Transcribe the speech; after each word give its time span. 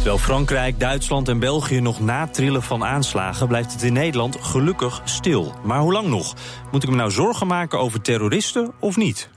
Terwijl 0.00 0.18
Frankrijk, 0.18 0.80
Duitsland 0.80 1.28
en 1.28 1.38
België 1.38 1.80
nog 1.80 2.00
natrillen 2.00 2.62
van 2.62 2.84
aanslagen, 2.84 3.48
blijft 3.48 3.72
het 3.72 3.82
in 3.82 3.92
Nederland 3.92 4.36
gelukkig 4.40 5.00
stil. 5.04 5.54
Maar 5.64 5.80
hoe 5.80 5.92
lang 5.92 6.08
nog? 6.08 6.34
Moet 6.72 6.82
ik 6.82 6.88
me 6.88 6.96
nou 6.96 7.10
zorgen 7.10 7.46
maken 7.46 7.78
over 7.78 8.00
terroristen 8.00 8.72
of 8.78 8.96
niet? 8.96 9.28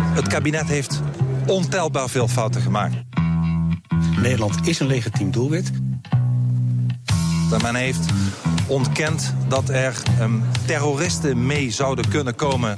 Het 0.00 0.28
kabinet 0.28 0.68
heeft 0.68 1.02
ontelbaar 1.46 2.08
veel 2.08 2.28
fouten 2.28 2.60
gemaakt. 2.60 2.94
Nederland 4.16 4.66
is 4.66 4.80
een 4.80 4.86
legitiem 4.86 5.30
doelwit. 5.30 5.72
Men 7.62 7.74
heeft 7.74 8.06
ontkend 8.66 9.34
dat 9.48 9.68
er 9.68 10.02
um, 10.20 10.44
terroristen 10.66 11.46
mee 11.46 11.70
zouden 11.70 12.08
kunnen 12.08 12.34
komen 12.34 12.76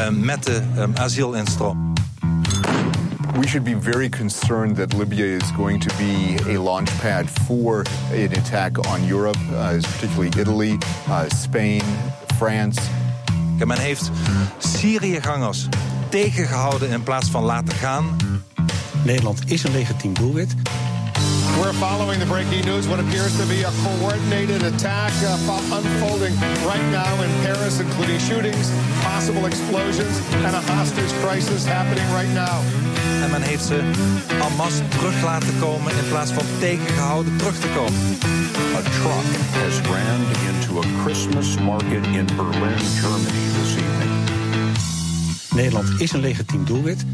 um, 0.00 0.24
met 0.24 0.44
de 0.44 0.62
um, 0.76 0.92
asielinstroom. 0.94 1.94
We 3.36 3.46
should 3.46 3.64
be 3.64 3.74
very 3.74 4.08
concerned 4.08 4.76
that 4.76 4.94
Libya 4.94 5.26
is 5.26 5.50
going 5.52 5.80
to 5.80 5.94
be 5.98 6.36
a 6.50 6.58
launchpad 6.58 7.28
for 7.46 7.84
an 8.10 8.32
attack 8.32 8.78
on 8.88 9.04
Europe, 9.04 9.36
uh, 9.52 9.78
particularly 9.82 10.28
Italy, 10.40 10.78
uh, 11.08 11.28
Spain, 11.28 11.82
France. 12.38 12.80
Men 13.58 13.78
heeft 13.78 14.10
Syriëgangers 14.58 15.68
tegengehouden 16.08 16.88
in 16.90 17.02
plaats 17.02 17.30
van 17.30 17.42
laten 17.42 17.74
gaan. 17.74 18.16
Nederland 19.04 19.40
is 19.46 19.64
een 19.64 19.72
legitiem 19.72 20.14
doelwit. 20.14 20.54
We're 21.60 21.72
following 21.72 22.20
the 22.20 22.26
breaking 22.26 22.64
news. 22.64 22.86
What 22.86 22.98
appears 22.98 23.36
to 23.36 23.46
be 23.46 23.64
a 23.64 23.72
coordinated 23.82 24.62
attack 24.62 25.12
uh, 25.22 25.76
unfolding 25.76 26.34
right 26.64 26.90
now 26.90 27.22
in 27.22 27.30
Paris, 27.42 27.80
including 27.80 28.18
shootings, 28.18 28.70
possible 29.02 29.46
explosions, 29.46 30.20
and 30.44 30.54
a 30.54 30.60
hostage 30.72 31.12
crisis 31.22 31.64
happening 31.64 32.12
right 32.12 32.32
now. 32.34 32.95
En 33.22 33.30
men 33.30 33.42
heeft 33.42 33.64
ze 33.64 33.78
en 34.40 34.56
masse 34.56 34.88
terug 34.88 35.22
laten 35.22 35.58
komen 35.60 35.92
in 35.92 36.08
plaats 36.08 36.30
van 36.30 36.44
tegengehouden 36.58 37.36
terug 37.36 37.58
te 37.60 37.68
komen. 37.74 38.18
A 38.74 38.80
truck 38.80 39.28
has 39.62 39.80
rammed 39.80 40.36
into 40.48 40.78
a 40.78 41.02
Christmas 41.04 41.58
market 41.58 42.06
in 42.06 42.26
Berlin, 42.36 42.78
Germany 43.00 43.44
this 43.60 43.76
evening. 43.76 44.10
Nederland 45.54 46.00
is 46.00 46.12
een 46.12 46.20
legitiem 46.20 46.64
doelwit. 46.64 47.04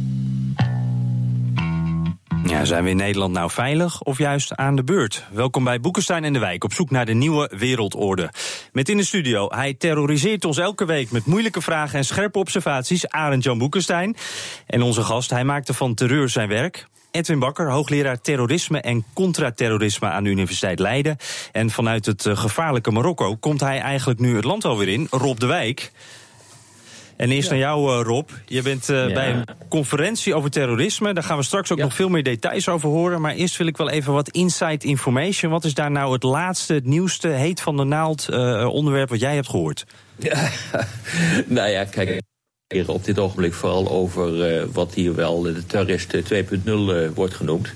Ja, 2.53 2.65
zijn 2.65 2.85
we 2.85 2.91
in 2.91 2.97
Nederland 2.97 3.33
nou 3.33 3.51
veilig 3.51 4.03
of 4.03 4.19
juist 4.19 4.57
aan 4.57 4.77
de 4.77 4.85
beurt? 4.85 5.25
Welkom 5.31 5.65
bij 5.65 5.81
Boekenstein 5.81 6.25
en 6.25 6.33
de 6.33 6.39
Wijk 6.39 6.65
op 6.65 6.73
zoek 6.73 6.91
naar 6.91 7.07
de 7.07 7.13
nieuwe 7.13 7.51
wereldorde. 7.57 8.31
Met 8.73 8.89
in 8.89 8.97
de 8.97 9.05
studio, 9.05 9.49
hij 9.51 9.75
terroriseert 9.75 10.45
ons 10.45 10.59
elke 10.59 10.85
week 10.85 11.11
met 11.11 11.27
moeilijke 11.27 11.61
vragen 11.61 11.99
en 11.99 12.05
scherpe 12.05 12.39
observaties, 12.39 13.09
Arend 13.09 13.45
Jan 13.45 13.59
Boekenstein. 13.59 14.17
En 14.67 14.83
onze 14.83 15.03
gast, 15.03 15.31
hij 15.31 15.45
maakte 15.45 15.75
van 15.75 15.95
terreur 15.95 16.29
zijn 16.29 16.49
werk. 16.49 16.87
Edwin 17.11 17.39
Bakker, 17.39 17.71
hoogleraar 17.71 18.21
terrorisme 18.21 18.81
en 18.81 19.05
contraterrorisme 19.13 20.09
aan 20.09 20.25
de 20.25 20.31
Universiteit 20.31 20.79
Leiden. 20.79 21.17
En 21.53 21.71
vanuit 21.71 22.07
het 22.07 22.27
eh, 22.27 22.37
gevaarlijke 22.37 22.91
Marokko 22.91 23.37
komt 23.37 23.61
hij 23.61 23.81
eigenlijk 23.81 24.21
nu 24.21 24.37
het 24.37 24.45
land 24.45 24.65
alweer 24.65 24.89
in, 24.89 25.07
Rob 25.11 25.39
de 25.39 25.47
Wijk. 25.47 25.93
En 27.23 27.31
eerst 27.31 27.49
ja. 27.49 27.55
aan 27.55 27.61
jou, 27.61 27.99
uh, 27.99 28.05
Rob. 28.07 28.29
Je 28.47 28.63
bent 28.63 28.89
uh, 28.89 29.09
ja. 29.09 29.15
bij 29.15 29.31
een 29.31 29.45
conferentie 29.69 30.35
over 30.35 30.51
terrorisme. 30.51 31.15
Daar 31.15 31.23
gaan 31.23 31.37
we 31.37 31.43
straks 31.43 31.73
ook 31.73 31.79
ja. 31.79 31.85
nog 31.85 31.95
veel 31.95 32.09
meer 32.09 32.23
details 32.23 32.69
over 32.69 32.89
horen. 32.89 33.21
Maar 33.21 33.35
eerst 33.35 33.57
wil 33.57 33.67
ik 33.67 33.77
wel 33.77 33.91
even 33.91 34.13
wat 34.13 34.29
inside 34.29 34.87
information. 34.87 35.51
Wat 35.51 35.65
is 35.65 35.75
daar 35.75 35.91
nou 35.91 36.13
het 36.13 36.23
laatste, 36.23 36.75
het 36.75 36.85
nieuwste, 36.85 37.29
heet 37.29 37.61
van 37.61 37.77
de 37.77 37.85
naald 37.85 38.27
uh, 38.31 38.67
onderwerp 38.73 39.09
wat 39.09 39.21
jij 39.21 39.35
hebt 39.35 39.49
gehoord? 39.49 39.85
nou 41.47 41.69
ja, 41.69 41.85
kijk. 41.85 42.21
Op 42.87 43.05
dit 43.05 43.19
ogenblik 43.19 43.55
vooral 43.55 43.91
over 43.91 44.73
wat 44.73 44.95
hier 44.95 45.15
wel 45.15 45.43
de 45.43 45.67
terrorist 45.67 46.17
2.0 46.17 47.15
wordt 47.15 47.35
genoemd. 47.35 47.73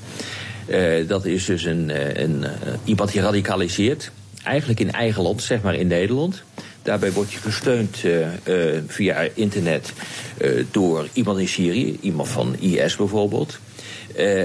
dat 1.07 1.25
is 1.25 1.45
dus 1.45 1.65
een, 1.65 2.21
een 2.23 2.45
iemand 2.85 3.13
die 3.13 3.21
radicaliseert. 3.21 4.11
Eigenlijk 4.43 4.81
in 4.81 4.93
eigen 4.93 5.23
land, 5.23 5.43
zeg 5.43 5.63
maar 5.63 5.75
in 5.75 5.87
Nederland. 5.87 6.43
Daarbij 6.87 7.13
word 7.13 7.33
je 7.33 7.39
gesteund 7.39 8.05
uh, 8.05 8.27
uh, 8.45 8.79
via 8.87 9.29
internet 9.35 9.93
uh, 10.41 10.65
door 10.71 11.09
iemand 11.13 11.39
in 11.39 11.49
Syrië, 11.49 11.99
iemand 12.01 12.29
van 12.29 12.57
IS 12.59 12.97
bijvoorbeeld. 12.97 13.59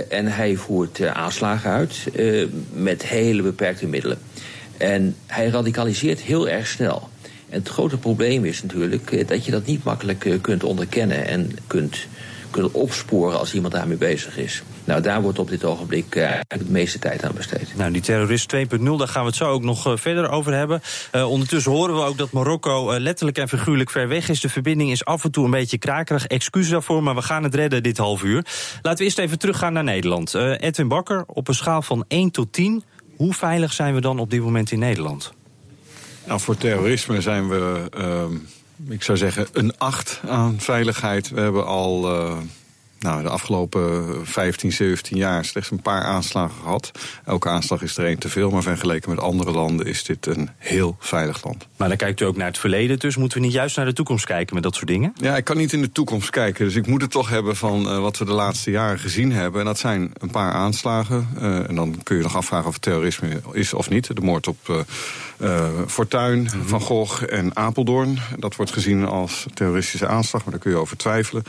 en 0.10 0.28
hij 0.28 0.56
voert 0.56 1.06
aanslagen 1.06 1.72
uit 1.72 2.08
met 2.74 3.06
hele 3.06 3.42
beperkte 3.42 3.88
middelen. 3.88 4.18
En 4.78 5.16
hij 5.26 5.48
radicaliseert 5.48 6.20
heel 6.20 6.50
erg 6.50 6.68
snel. 6.68 7.10
En 7.50 7.60
het 7.60 7.70
grote 7.70 7.98
probleem 7.98 8.46
is 8.46 8.62
natuurlijk 8.62 9.28
dat 9.28 9.46
je 9.46 9.52
dat 9.52 9.66
niet 9.66 9.84
makkelijk 9.84 10.38
kunt 10.42 10.64
onderkennen 10.64 11.28
en 11.28 11.52
kunt, 11.68 11.98
kunt 12.50 12.72
opsporen 12.72 13.40
als 13.40 13.54
iemand 13.54 13.74
daarmee 13.74 13.98
bezig 13.98 14.38
is. 14.38 14.64
Nou, 14.92 15.04
daar 15.04 15.22
wordt 15.22 15.40
op 15.40 15.50
dit 15.50 15.64
ogenblik 15.64 16.16
uh, 16.16 16.32
de 16.48 16.66
meeste 16.68 17.00
tijd 17.00 17.24
aan 17.24 17.34
besteed. 17.36 17.76
Nou, 17.76 17.92
die 17.92 18.02
terrorist 18.02 18.56
2.0, 18.56 18.62
daar 18.84 19.08
gaan 19.08 19.22
we 19.22 19.28
het 19.28 19.36
zo 19.36 19.50
ook 19.50 19.64
nog 19.64 19.88
uh, 19.88 19.98
verder 19.98 20.30
over 20.30 20.54
hebben. 20.54 20.82
Uh, 21.16 21.30
ondertussen 21.30 21.72
horen 21.72 21.96
we 21.96 22.02
ook 22.02 22.18
dat 22.18 22.32
Marokko 22.32 23.00
letterlijk 23.00 23.38
en 23.38 23.50
figuurlijk 23.50 23.90
ver 23.90 24.08
weg 24.08 24.30
is. 24.30 24.40
De 24.40 24.50
verbinding 24.50 24.92
is 24.92 25.06
af 25.06 25.24
en 25.24 25.32
toe 25.32 25.46
een 25.46 25.52
beetje 25.52 25.78
krakerig. 25.78 26.28
Excuus 26.28 26.70
daarvoor, 26.70 27.04
maar 27.04 27.16
we 27.16 27.22
gaan 27.22 27.44
het 27.44 27.56
redden 27.56 27.84
dit 27.84 27.98
half 27.98 28.24
uur. 28.24 28.46
Laten 28.82 28.98
we 28.98 29.04
eerst 29.04 29.18
even 29.18 29.40
teruggaan 29.40 29.74
naar 29.74 29.84
Nederland. 29.84 30.34
Edwin 30.34 30.88
Bakker, 30.88 31.24
op 31.28 31.48
een 31.48 31.54
schaal 31.54 31.82
van 31.82 32.06
1 32.08 32.32
tot 32.32 32.54
10, 32.54 32.84
hoe 33.16 33.34
veilig 33.34 33.74
zijn 33.74 33.94
we 33.94 34.02
dan 34.02 34.20
op 34.20 34.30
dit 34.30 34.42
moment 34.42 34.72
in 34.72 34.80
Nederland? 34.80 35.34
Nou, 36.26 36.40
voor 36.40 36.58
terrorisme 36.58 37.22
zijn 37.22 37.50
we, 37.50 37.88
ehm, 37.92 38.34
ik 38.90 39.04
zou 39.04 39.18
zeggen, 39.18 39.48
een 39.54 39.78
8 39.78 40.22
aan 40.28 40.60
veiligheid. 40.60 41.30
We 41.30 41.42
hebben 41.42 41.66
al 41.66 42.10
nou, 43.02 43.24
de 43.24 43.30
afgelopen 43.30 44.28
15, 44.28 44.72
17 44.72 45.18
jaar 45.18 45.46
slechts 45.46 45.72
een 45.72 45.82
paar 45.82 46.04
aanslagen 46.04 46.62
gehad. 46.62 46.92
Elke 47.26 47.50
aanslag 47.50 47.82
is 47.82 47.98
er 47.98 48.06
één 48.06 48.18
te 48.18 48.30
veel, 48.30 48.50
maar 48.50 48.64
vergeleken 48.64 49.10
met 49.10 49.20
andere 49.20 49.52
landen 49.52 49.86
is 49.86 50.04
dit 50.04 50.26
een 50.26 50.50
heel 50.58 50.96
veilig 51.00 51.44
land. 51.44 51.68
Maar 51.78 51.88
dan 51.88 51.98
kijkt 51.98 52.20
u 52.20 52.26
ook 52.26 52.38
naar 52.38 52.48
het 52.48 52.58
verleden, 52.58 53.00
dus 53.00 53.16
moeten 53.16 53.38
we 53.38 53.44
niet 53.44 53.54
juist 53.54 53.76
naar 53.76 53.86
de 53.86 53.94
toekomst 53.94 54.26
kijken 54.26 54.54
met 54.54 54.64
dat 54.64 54.76
soort 54.76 54.88
dingen? 54.88 55.14
Ja, 55.16 55.38
ik 55.38 55.44
kan 55.44 55.58
niet 55.58 55.74
in 55.74 55.82
de 55.82 55.92
toekomst 55.92 56.30
kijken, 56.30 56.66
dus 56.66 56.76
ik 56.76 56.88
moet 56.88 57.02
het 57.02 57.12
toch 57.12 57.30
hebben 57.30 57.56
van 57.56 57.82
uh, 57.82 58.00
wat 58.00 58.18
we 58.18 58.26
de 58.26 58.32
laatste 58.32 58.72
jaren 58.72 59.00
gezien 59.00 59.32
hebben. 59.32 59.60
En 59.60 59.66
dat 59.66 59.80
zijn 59.80 60.12
een 60.18 60.32
paar 60.32 60.52
aanslagen. 60.52 61.28
Uh, 61.42 61.70
en 61.70 61.76
dan 61.76 62.00
kun 62.04 62.18
je 62.18 62.24
nog 62.24 62.36
afvragen 62.36 62.68
of 62.68 62.74
het 62.74 62.82
terrorisme 62.82 63.42
is 63.52 63.74
of 63.74 63.90
niet. 63.90 64.16
De 64.16 64.22
moord 64.22 64.48
op 64.48 64.86
uh, 65.42 65.70
Fortuin, 65.88 66.40
mm 66.40 66.48
-hmm. 66.48 66.68
Van 66.68 66.82
Gogh 66.82 67.24
en 67.30 67.56
Apeldoorn. 67.56 68.20
Dat 68.40 68.56
wordt 68.56 68.72
gezien 68.72 69.06
als 69.06 69.46
terroristische 69.54 70.08
aanslag, 70.08 70.44
maar 70.44 70.52
daar 70.52 70.62
kun 70.62 70.72
je 70.72 70.78
over 70.78 70.98
twijfelen. 70.98 71.44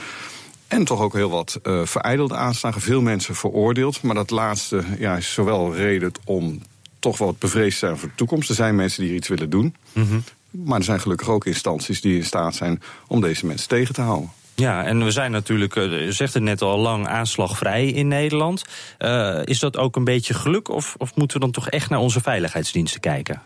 En 0.72 0.84
toch 0.84 1.00
ook 1.00 1.12
heel 1.12 1.30
wat 1.30 1.60
uh, 1.62 1.86
verijdelde 1.86 2.36
aanslagen. 2.36 2.80
Veel 2.80 3.00
mensen 3.00 3.34
veroordeeld. 3.34 4.02
Maar 4.02 4.14
dat 4.14 4.30
laatste 4.30 4.82
ja, 4.98 5.16
is 5.16 5.32
zowel 5.32 5.74
reden 5.74 6.12
om 6.24 6.62
toch 6.98 7.18
wat 7.18 7.38
bevreesd 7.38 7.78
te 7.78 7.86
zijn 7.86 7.98
voor 7.98 8.08
de 8.08 8.14
toekomst. 8.14 8.48
Er 8.48 8.54
zijn 8.54 8.74
mensen 8.74 9.02
die 9.02 9.14
iets 9.14 9.28
willen 9.28 9.50
doen. 9.50 9.76
Mm 9.92 10.08
-hmm. 10.08 10.24
Maar 10.50 10.78
er 10.78 10.84
zijn 10.84 11.00
gelukkig 11.00 11.28
ook 11.28 11.46
instanties 11.46 12.00
die 12.00 12.16
in 12.16 12.24
staat 12.24 12.54
zijn 12.54 12.82
om 13.06 13.20
deze 13.20 13.46
mensen 13.46 13.68
tegen 13.68 13.94
te 13.94 14.00
houden. 14.00 14.30
Ja, 14.54 14.84
en 14.84 15.04
we 15.04 15.10
zijn 15.10 15.30
natuurlijk, 15.30 15.76
u 15.76 16.12
zegt 16.12 16.34
het 16.34 16.42
net 16.42 16.62
al, 16.62 16.78
lang 16.78 17.06
aanslagvrij 17.06 17.86
in 17.86 18.08
Nederland. 18.08 18.64
Uh, 18.98 19.40
is 19.44 19.58
dat 19.58 19.76
ook 19.76 19.96
een 19.96 20.04
beetje 20.04 20.34
geluk 20.34 20.68
of, 20.68 20.94
of 20.98 21.14
moeten 21.14 21.36
we 21.36 21.42
dan 21.42 21.52
toch 21.52 21.68
echt 21.68 21.90
naar 21.90 21.98
onze 21.98 22.20
veiligheidsdiensten 22.20 23.00
kijken? 23.00 23.42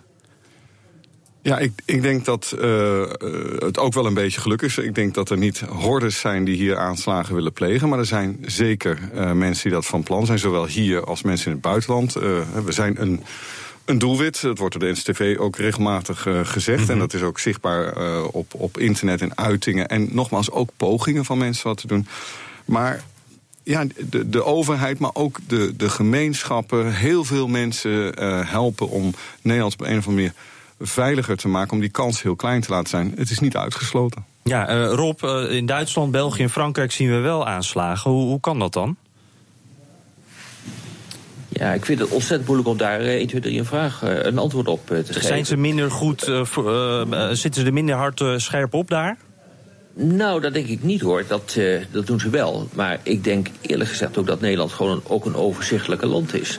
Ja, 1.46 1.58
ik, 1.58 1.72
ik 1.84 2.02
denk 2.02 2.24
dat 2.24 2.54
uh, 2.62 3.02
het 3.58 3.78
ook 3.78 3.92
wel 3.94 4.06
een 4.06 4.14
beetje 4.14 4.40
geluk 4.40 4.62
is. 4.62 4.78
Ik 4.78 4.94
denk 4.94 5.14
dat 5.14 5.30
er 5.30 5.38
niet 5.38 5.60
hordes 5.60 6.18
zijn 6.18 6.44
die 6.44 6.56
hier 6.56 6.78
aanslagen 6.78 7.34
willen 7.34 7.52
plegen. 7.52 7.88
Maar 7.88 7.98
er 7.98 8.06
zijn 8.06 8.38
zeker 8.46 8.98
uh, 9.14 9.32
mensen 9.32 9.62
die 9.62 9.72
dat 9.72 9.86
van 9.86 10.02
plan 10.02 10.26
zijn. 10.26 10.38
Zowel 10.38 10.66
hier 10.66 11.04
als 11.04 11.22
mensen 11.22 11.46
in 11.46 11.52
het 11.52 11.60
buitenland. 11.60 12.12
we 12.12 12.64
zijn 12.68 13.00
een, 13.00 13.22
een 13.84 13.98
doelwit. 13.98 14.40
Dat 14.40 14.58
wordt 14.58 14.80
door 14.80 14.88
de 14.88 14.94
NCTV 14.94 15.36
ook 15.38 15.56
regelmatig 15.56 16.26
gezegd. 16.42 16.78
Mm 16.78 16.84
-hmm. 16.84 16.92
En 16.92 16.98
dat 16.98 17.14
is 17.14 17.22
ook 17.22 17.38
zichtbaar 17.38 17.94
op, 18.24 18.54
op 18.54 18.78
internet 18.78 19.20
en 19.20 19.36
uitingen. 19.36 19.88
En 19.88 20.08
nogmaals, 20.10 20.50
ook 20.50 20.70
pogingen 20.76 21.24
van 21.24 21.38
mensen 21.38 21.66
wat 21.66 21.76
te 21.76 21.86
doen. 21.86 22.06
Maar 22.64 23.02
ja, 23.62 23.84
de, 24.10 24.28
de 24.28 24.44
overheid, 24.44 24.98
maar 24.98 25.14
ook 25.14 25.38
de, 25.48 25.76
de 25.76 25.88
gemeenschappen. 25.88 26.94
Heel 26.94 27.24
veel 27.24 27.48
mensen 27.48 28.22
helpen 28.46 28.88
om 28.88 29.14
Nederland 29.42 29.72
op 29.72 29.80
een 29.80 29.98
of 29.98 30.06
andere 30.06 30.14
manier 30.14 30.34
veiliger 30.78 31.36
te 31.36 31.48
maken... 31.48 31.72
om 31.72 31.80
die 31.80 31.90
kans 31.90 32.22
heel 32.22 32.36
klein 32.36 32.60
te 32.60 32.70
laten 32.70 32.88
zijn. 32.88 33.12
Het 33.16 33.30
is 33.30 33.38
niet 33.38 33.56
uitgesloten. 33.56 34.24
Ja, 34.42 34.76
uh, 34.76 34.92
Rob, 34.92 35.22
uh, 35.22 35.50
in 35.50 35.66
Duitsland, 35.66 36.10
België 36.10 36.42
en 36.42 36.50
Frankrijk 36.50 36.92
zien 36.92 37.10
we 37.10 37.16
wel 37.16 37.46
aanslagen. 37.46 38.10
Hoe, 38.10 38.24
hoe 38.24 38.40
kan 38.40 38.58
dat 38.58 38.72
dan? 38.72 38.96
Ja, 41.48 41.72
ik 41.72 41.84
vind 41.84 41.98
het 41.98 42.08
ontzettend 42.08 42.46
moeilijk 42.46 42.68
om 42.68 42.76
daar 42.76 43.00
1, 43.00 43.26
2, 43.26 43.40
3 43.40 43.58
een 43.58 43.64
vraag, 43.64 44.02
eh, 44.02 44.24
een 44.24 44.38
antwoord 44.38 44.68
op 44.68 44.86
te 44.86 45.04
geven. 45.04 45.22
Zijn 45.22 45.46
ze 45.46 45.56
minder 45.56 45.90
goed, 45.90 46.28
uh, 46.28 46.40
uh, 46.66 47.28
zitten 47.30 47.60
ze 47.60 47.66
er 47.66 47.72
minder 47.72 47.94
hard 47.94 48.22
scherp 48.36 48.74
op 48.74 48.88
daar? 48.88 49.16
Nou, 49.98 50.40
dat 50.40 50.54
denk 50.54 50.66
ik 50.66 50.82
niet 50.82 51.00
hoor. 51.00 51.24
Dat, 51.28 51.54
uh, 51.58 51.80
dat 51.90 52.06
doen 52.06 52.20
ze 52.20 52.30
wel. 52.30 52.68
Maar 52.74 53.00
ik 53.02 53.24
denk 53.24 53.48
eerlijk 53.60 53.90
gezegd 53.90 54.18
ook 54.18 54.26
dat 54.26 54.40
Nederland 54.40 54.72
gewoon 54.72 54.92
een, 54.92 55.02
ook 55.06 55.24
een 55.24 55.34
overzichtelijke 55.34 56.06
land 56.06 56.34
is. 56.34 56.58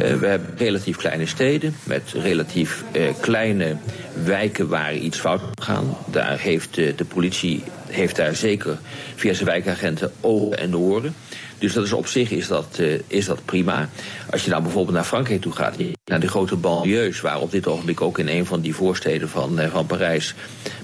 Uh, 0.00 0.14
we 0.14 0.26
hebben 0.26 0.54
relatief 0.56 0.96
kleine 0.96 1.26
steden 1.26 1.76
met 1.82 2.12
relatief 2.12 2.84
uh, 2.92 3.02
kleine 3.20 3.76
wijken 4.24 4.68
waar 4.68 4.94
iets 4.94 5.18
fout 5.18 5.40
kan. 5.66 5.96
Daar 6.06 6.38
heeft 6.38 6.74
de 6.74 7.04
politie 7.08 7.62
heeft 7.86 8.16
daar 8.16 8.34
zeker 8.34 8.78
via 9.14 9.32
zijn 9.32 9.48
wijkagenten 9.48 10.12
ogen 10.20 10.58
en 10.58 10.76
oren. 10.76 11.14
Dus 11.58 11.72
dat 11.72 11.84
is 11.84 11.92
op 11.92 12.06
zich 12.06 12.30
is 12.30 12.48
dat, 12.48 12.80
is 13.06 13.24
dat 13.24 13.44
prima. 13.44 13.88
Als 14.30 14.44
je 14.44 14.50
dan 14.50 14.62
bijvoorbeeld 14.62 14.96
naar 14.96 15.04
Frankrijk 15.04 15.40
toe 15.40 15.52
gaat, 15.52 15.76
naar 16.04 16.20
de 16.20 16.28
grote 16.28 16.56
banlieues, 16.56 17.20
waar 17.20 17.40
op 17.40 17.50
dit 17.50 17.66
ogenblik 17.66 18.00
ook 18.00 18.18
in 18.18 18.28
een 18.28 18.46
van 18.46 18.60
die 18.60 18.74
voorsteden 18.74 19.28
van, 19.28 19.60
van 19.70 19.86
Parijs 19.86 20.34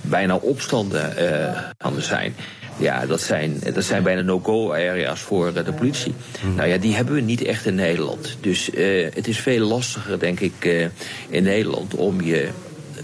bijna 0.01 0.37
opstanden 0.37 1.15
uh, 1.19 1.59
aan 1.79 2.01
zijn. 2.01 2.35
Ja, 2.79 3.07
dat 3.07 3.21
zijn, 3.21 3.61
dat 3.75 3.85
zijn 3.85 4.03
bijna 4.03 4.21
no-go 4.21 4.71
areas 4.73 5.21
voor 5.21 5.53
de 5.53 5.73
politie. 5.73 6.15
Nou 6.57 6.69
ja, 6.69 6.77
die 6.77 6.95
hebben 6.95 7.15
we 7.15 7.21
niet 7.21 7.43
echt 7.43 7.67
in 7.67 7.75
Nederland. 7.75 8.37
Dus 8.41 8.71
het 9.15 9.29
is 9.29 9.39
veel 9.39 9.67
lastiger, 9.67 10.19
denk 10.19 10.41
ik, 10.41 10.91
in 11.29 11.43
Nederland 11.43 11.95
om 11.95 12.21
je 12.21 12.49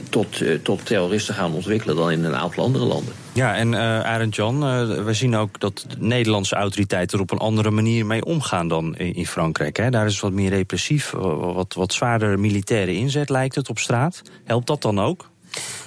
tot, 0.09 0.43
tot 0.63 0.87
terroristen 0.87 1.35
gaan 1.35 1.53
ontwikkelen 1.53 1.97
dan 1.97 2.11
in 2.11 2.25
een 2.25 2.37
aantal 2.37 2.65
andere 2.65 2.85
landen. 2.85 3.15
Ja, 3.33 3.57
en 3.57 3.73
uh, 3.73 4.01
Arend 4.01 4.37
Jan, 4.37 4.55
uh, 4.55 5.05
we 5.05 5.13
zien 5.13 5.37
ook 5.37 5.61
dat 5.61 5.85
de 5.89 5.97
Nederlandse 5.99 6.55
autoriteiten 6.55 7.17
er 7.17 7.23
op 7.23 7.31
een 7.31 7.39
andere 7.39 7.71
manier 7.71 8.07
mee 8.07 8.25
omgaan 8.25 8.69
dan 8.69 8.97
in, 8.97 9.15
in 9.15 9.27
Frankrijk. 9.27 9.77
Hè? 9.77 9.91
Daar 9.91 10.07
is 10.07 10.21
wat 10.21 10.33
meer 10.33 10.51
repressief, 10.51 11.11
wat, 11.11 11.75
wat 11.75 11.93
zwaarder 11.93 12.39
militaire 12.39 12.95
inzet 12.95 13.31
lijkt 13.31 13.55
het 13.55 13.69
op 13.69 13.79
straat. 13.79 14.23
Helpt 14.45 14.67
dat 14.67 14.83
dan 14.83 15.01
ook? 15.01 15.31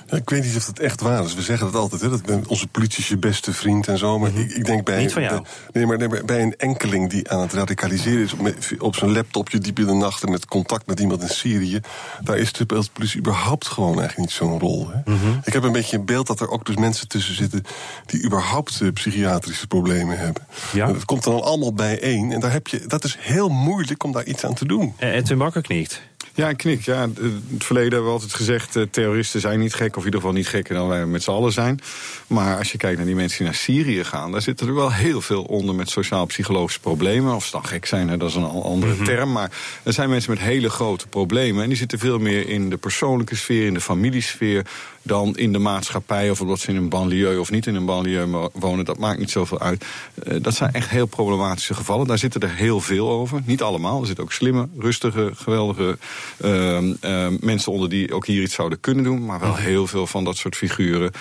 Ik 0.09 0.29
weet 0.29 0.43
niet 0.43 0.55
of 0.55 0.65
dat 0.65 0.79
echt 0.79 1.01
waar 1.01 1.23
is. 1.23 1.33
We 1.35 1.41
zeggen 1.41 1.71
dat 1.71 1.81
altijd, 1.81 2.01
hè, 2.01 2.09
dat 2.09 2.47
onze 2.47 2.67
politie 2.67 2.99
is 2.99 3.07
je 3.07 3.17
beste 3.17 3.53
vriend 3.53 3.87
en 3.87 3.97
zo. 3.97 4.19
Maar 4.19 4.31
Mhm. 4.31 4.39
ik, 4.41 4.51
ik, 4.51 4.65
denk 4.65 4.83
bij, 4.85 4.99
Niet 5.01 5.13
van 5.13 5.21
jou. 5.21 5.43
nee, 5.73 5.85
maar, 5.85 5.97
nee, 5.97 6.07
maar 6.07 6.25
bij 6.25 6.41
een 6.41 6.55
enkeling 6.57 7.09
die 7.09 7.29
aan 7.29 7.39
het 7.39 7.53
radicaliseren 7.53 8.23
is... 8.23 8.33
op, 8.33 8.53
op 8.79 8.95
zijn 8.95 9.11
laptopje 9.11 9.57
diep 9.59 9.79
in 9.79 9.85
de 9.85 9.93
nacht 9.93 10.23
en 10.23 10.31
met 10.31 10.45
contact 10.45 10.87
met 10.87 10.99
iemand 10.99 11.21
in 11.21 11.27
Syrië... 11.29 11.79
daar 12.23 12.37
is 12.37 12.51
de 12.51 12.65
politie 12.65 13.19
überhaupt 13.19 13.67
gewoon 13.67 13.87
eigenlijk 13.99 14.17
niet 14.17 14.31
zo'n 14.31 14.59
rol. 14.59 14.89
Hè. 14.91 15.11
Mhm. 15.13 15.37
Ik 15.43 15.53
heb 15.53 15.63
een 15.63 15.71
beetje 15.71 15.97
een 15.97 16.05
beeld 16.05 16.27
dat 16.27 16.39
er 16.39 16.49
ook 16.49 16.65
dus 16.65 16.75
mensen 16.75 17.07
tussen 17.07 17.35
zitten... 17.35 17.63
die 18.05 18.23
überhaupt 18.25 18.79
uh, 18.81 18.91
psychiatrische 18.93 19.67
problemen 19.67 20.17
hebben. 20.17 20.47
Ja? 20.73 20.87
Dat 20.87 21.05
komt 21.05 21.23
dan 21.23 21.41
allemaal 21.43 21.73
bijeen. 21.73 22.31
En 22.31 22.39
daar 22.39 22.51
heb 22.51 22.67
je, 22.67 22.83
dat 22.87 23.03
is 23.03 23.17
heel 23.19 23.49
moeilijk 23.49 24.03
om 24.03 24.11
daar 24.11 24.25
iets 24.25 24.45
aan 24.45 24.53
te 24.53 24.65
doen. 24.65 24.93
En 24.97 25.11
Edwin 25.11 25.37
Bakker 25.37 25.61
knikt. 25.61 26.01
Ja, 26.33 26.49
ik 26.49 26.57
knik. 26.57 26.81
Ja, 26.85 27.03
in 27.03 27.43
het 27.53 27.63
verleden 27.63 27.91
hebben 27.91 28.07
we 28.07 28.13
altijd 28.13 28.33
gezegd... 28.33 28.75
Uh, 28.75 28.83
terroristen 28.91 29.39
zijn 29.41 29.59
niet 29.59 29.73
gek, 29.73 29.94
of 29.97 30.01
in 30.01 30.06
ieder 30.06 30.19
geval 30.19 30.36
niet 30.36 30.47
gekker 30.47 30.75
dan 30.75 30.88
wij 30.88 31.06
met 31.06 31.24
z'n 31.24 31.31
allen 31.31 31.51
zijn. 31.51 31.80
Maar 32.27 32.57
als 32.57 32.71
je 32.71 32.77
kijkt 32.77 32.97
naar 32.97 33.06
die 33.06 33.15
mensen 33.15 33.38
die 33.38 33.47
naar 33.47 33.56
Syrië 33.56 34.03
gaan... 34.03 34.31
daar 34.31 34.42
zitten 34.42 34.68
er 34.68 34.75
wel 34.75 34.92
heel 34.92 35.21
veel 35.21 35.44
onder 35.44 35.75
met 35.75 35.89
sociaal-psychologische 35.89 36.80
problemen. 36.80 37.36
Of 37.36 37.45
ze 37.45 37.51
dan 37.51 37.65
gek 37.65 37.86
zijn, 37.86 38.09
hè, 38.09 38.18
dat 38.18 38.30
is 38.30 38.36
een 38.36 38.44
andere 38.44 38.94
Mhm. 38.94 39.03
term. 39.03 39.31
Maar 39.31 39.51
er 39.83 39.94
zijn 39.94 40.09
mensen 40.09 40.31
met 40.31 40.39
hele 40.39 40.69
grote 40.69 41.07
problemen. 41.07 41.63
En 41.63 41.69
die 41.69 41.77
zitten 41.77 42.00
veel 42.00 42.19
meer 42.19 42.50
in 42.50 42.69
de 42.69 42.77
persoonlijke 42.77 43.36
sfeer, 43.36 43.65
in 43.65 43.74
de 43.74 43.81
familiesfeer... 43.81 44.65
dan 45.01 45.38
in 45.38 45.51
de 45.53 45.59
maatschappij, 45.59 46.30
of 46.30 46.41
omdat 46.41 46.59
ze 46.59 46.69
in 46.69 46.75
een 46.75 46.89
banlieue 46.89 47.39
of 47.39 47.51
niet 47.51 47.68
in 47.68 47.75
een 47.75 47.86
banlieue 47.86 48.50
wonen. 48.53 48.86
Dat 48.86 48.98
maakt 48.98 49.19
niet 49.19 49.31
zoveel 49.31 49.59
uit. 49.59 49.86
Uh, 50.27 50.36
dat 50.41 50.56
zijn 50.56 50.74
echt 50.74 50.89
heel 50.89 51.06
problematische 51.06 51.74
gevallen. 51.74 52.07
Daar 52.07 52.18
zitten 52.18 52.41
er 52.41 52.56
heel 52.56 52.81
veel 52.81 53.09
over. 53.09 53.41
Niet 53.45 53.62
allemaal. 53.62 54.00
Er 54.00 54.06
zitten 54.06 54.24
ook 54.24 54.31
slimme, 54.31 54.68
rustige, 54.80 55.31
geweldige... 55.36 55.98
Uh, 56.45 56.81
uh, 56.81 57.27
mensen 57.39 57.71
onder 57.71 57.89
die 57.89 58.13
ook 58.13 58.25
hier 58.25 58.41
iets 58.41 58.53
zouden 58.53 58.80
kunnen 58.80 59.03
doen. 59.03 59.25
Maar 59.25 59.39
wel 59.39 59.56
heel 59.56 59.84
veel 59.87 60.07
van 60.07 60.23
dat 60.23 60.37
soort 60.37 60.55
figuren. 60.55 61.11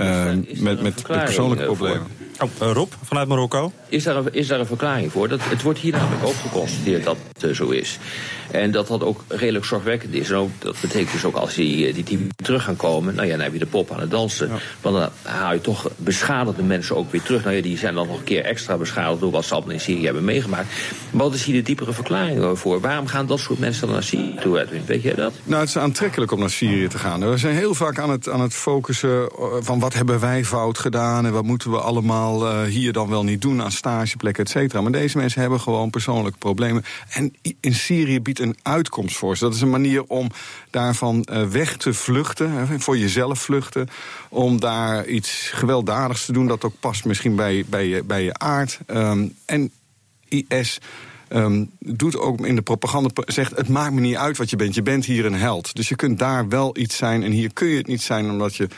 Uh, 0.00 0.24
met, 0.24 0.60
met, 0.60 0.82
met, 0.82 1.02
persoonlijke 1.02 1.64
problemen. 1.64 2.06
Oh, 2.40 2.72
Rob, 2.72 2.92
vanuit 3.04 3.28
Marokko? 3.28 3.72
Is 3.88 4.04
daar, 4.04 4.16
een, 4.16 4.34
is 4.34 4.46
daar 4.46 4.60
een 4.60 4.66
verklaring 4.66 5.12
voor? 5.12 5.28
Dat, 5.28 5.40
het 5.42 5.62
wordt 5.62 5.78
hier 5.78 5.92
namelijk 5.92 6.24
ook 6.24 6.34
geconstateerd 6.34 7.04
dat 7.04 7.16
het 7.32 7.44
uh, 7.44 7.54
zo 7.54 7.68
is. 7.68 7.98
En 8.50 8.70
dat 8.70 8.86
dat 8.86 9.02
ook 9.02 9.24
redelijk 9.28 9.64
zorgwekkend 9.64 10.14
is. 10.14 10.30
En 10.30 10.36
ook, 10.36 10.50
dat 10.58 10.76
betekent 10.80 11.12
dus 11.12 11.24
ook 11.24 11.34
als 11.34 11.54
die, 11.54 11.92
die 11.92 12.04
team 12.04 12.26
terug 12.36 12.64
gaan 12.64 12.76
komen... 12.76 13.14
nou 13.14 13.26
ja, 13.26 13.32
dan 13.32 13.42
heb 13.42 13.52
je 13.52 13.58
de 13.58 13.66
pop 13.66 13.90
aan 13.90 14.00
het 14.00 14.10
dansen. 14.10 14.48
Ja. 14.48 14.54
Want 14.80 14.96
dan 14.96 15.08
haal 15.22 15.52
je 15.52 15.60
toch 15.60 15.90
beschadigde 15.96 16.62
mensen 16.62 16.96
ook 16.96 17.10
weer 17.10 17.22
terug. 17.22 17.44
Nou 17.44 17.56
ja, 17.56 17.62
die 17.62 17.78
zijn 17.78 17.94
dan 17.94 18.06
nog 18.06 18.18
een 18.18 18.24
keer 18.24 18.44
extra 18.44 18.76
beschadigd... 18.76 19.20
door 19.20 19.30
wat 19.30 19.44
ze 19.44 19.54
allemaal 19.54 19.72
in 19.72 19.80
Syrië 19.80 20.04
hebben 20.04 20.24
meegemaakt. 20.24 20.66
Maar 21.10 21.22
wat 21.22 21.34
is 21.34 21.44
hier 21.44 21.54
de 21.54 21.62
diepere 21.62 21.92
verklaring 21.92 22.58
voor? 22.58 22.80
Waarom 22.80 23.06
gaan 23.06 23.26
dat 23.26 23.38
soort 23.38 23.58
mensen 23.58 23.82
dan 23.82 23.90
naar 23.90 24.02
Syrië 24.02 24.34
toe, 24.40 24.60
Edwin? 24.60 24.82
Weet 24.86 25.02
jij 25.02 25.14
dat? 25.14 25.32
Nou, 25.44 25.60
het 25.60 25.68
is 25.68 25.78
aantrekkelijk 25.78 26.32
om 26.32 26.38
naar 26.38 26.50
Syrië 26.50 26.88
te 26.88 26.98
gaan. 26.98 27.30
We 27.30 27.36
zijn 27.36 27.54
heel 27.54 27.74
vaak 27.74 27.98
aan 27.98 28.10
het, 28.10 28.28
aan 28.28 28.40
het 28.40 28.54
focussen 28.54 29.30
van 29.60 29.80
wat 29.80 29.94
hebben 29.94 30.20
wij 30.20 30.44
fout 30.44 30.78
gedaan... 30.78 31.26
en 31.26 31.32
wat 31.32 31.44
moeten 31.44 31.70
we 31.70 31.78
allemaal 31.78 32.25
uh, 32.34 32.62
hier 32.62 32.92
dan 32.92 33.08
wel 33.08 33.24
niet 33.24 33.40
doen 33.40 33.62
aan 33.62 33.72
stageplekken, 33.72 34.44
et 34.44 34.50
cetera. 34.50 34.80
Maar 34.80 34.92
deze 34.92 35.18
mensen 35.18 35.40
hebben 35.40 35.60
gewoon 35.60 35.90
persoonlijke 35.90 36.38
problemen. 36.38 36.84
En 37.08 37.34
in 37.60 37.74
Syrië 37.74 38.20
biedt 38.20 38.40
een 38.40 38.56
uitkomst 38.62 39.16
voor 39.16 39.36
ze. 39.36 39.44
Dat 39.44 39.54
is 39.54 39.60
een 39.60 39.70
manier 39.70 40.04
om 40.04 40.30
daarvan 40.70 41.26
uh, 41.30 41.42
weg 41.42 41.76
te 41.76 41.94
vluchten, 41.94 42.80
voor 42.80 42.98
jezelf 42.98 43.40
vluchten... 43.40 43.88
om 44.28 44.60
daar 44.60 45.06
iets 45.06 45.50
gewelddadigs 45.54 46.24
te 46.24 46.32
doen 46.32 46.46
dat 46.46 46.64
ook 46.64 46.80
past 46.80 47.04
misschien 47.04 47.36
bij, 47.36 47.64
bij, 47.68 47.86
je, 47.86 48.04
bij 48.04 48.22
je 48.22 48.38
aard. 48.38 48.78
Um, 48.86 49.36
en 49.44 49.70
IS... 50.28 50.78
Um, 51.28 51.70
doet 51.78 52.18
ook 52.18 52.46
in 52.46 52.54
de 52.54 52.62
propaganda, 52.62 53.10
zegt 53.26 53.56
het 53.56 53.68
maakt 53.68 53.92
me 53.92 54.00
niet 54.00 54.16
uit 54.16 54.36
wat 54.36 54.50
je 54.50 54.56
bent, 54.56 54.74
je 54.74 54.82
bent 54.82 55.04
hier 55.04 55.26
een 55.26 55.34
held. 55.34 55.74
Dus 55.74 55.88
je 55.88 55.96
kunt 55.96 56.18
daar 56.18 56.48
wel 56.48 56.78
iets 56.78 56.96
zijn 56.96 57.22
en 57.22 57.30
hier 57.30 57.52
kun 57.52 57.68
je 57.68 57.76
het 57.76 57.86
niet 57.86 58.02
zijn 58.02 58.30
omdat 58.30 58.56
je 58.56 58.68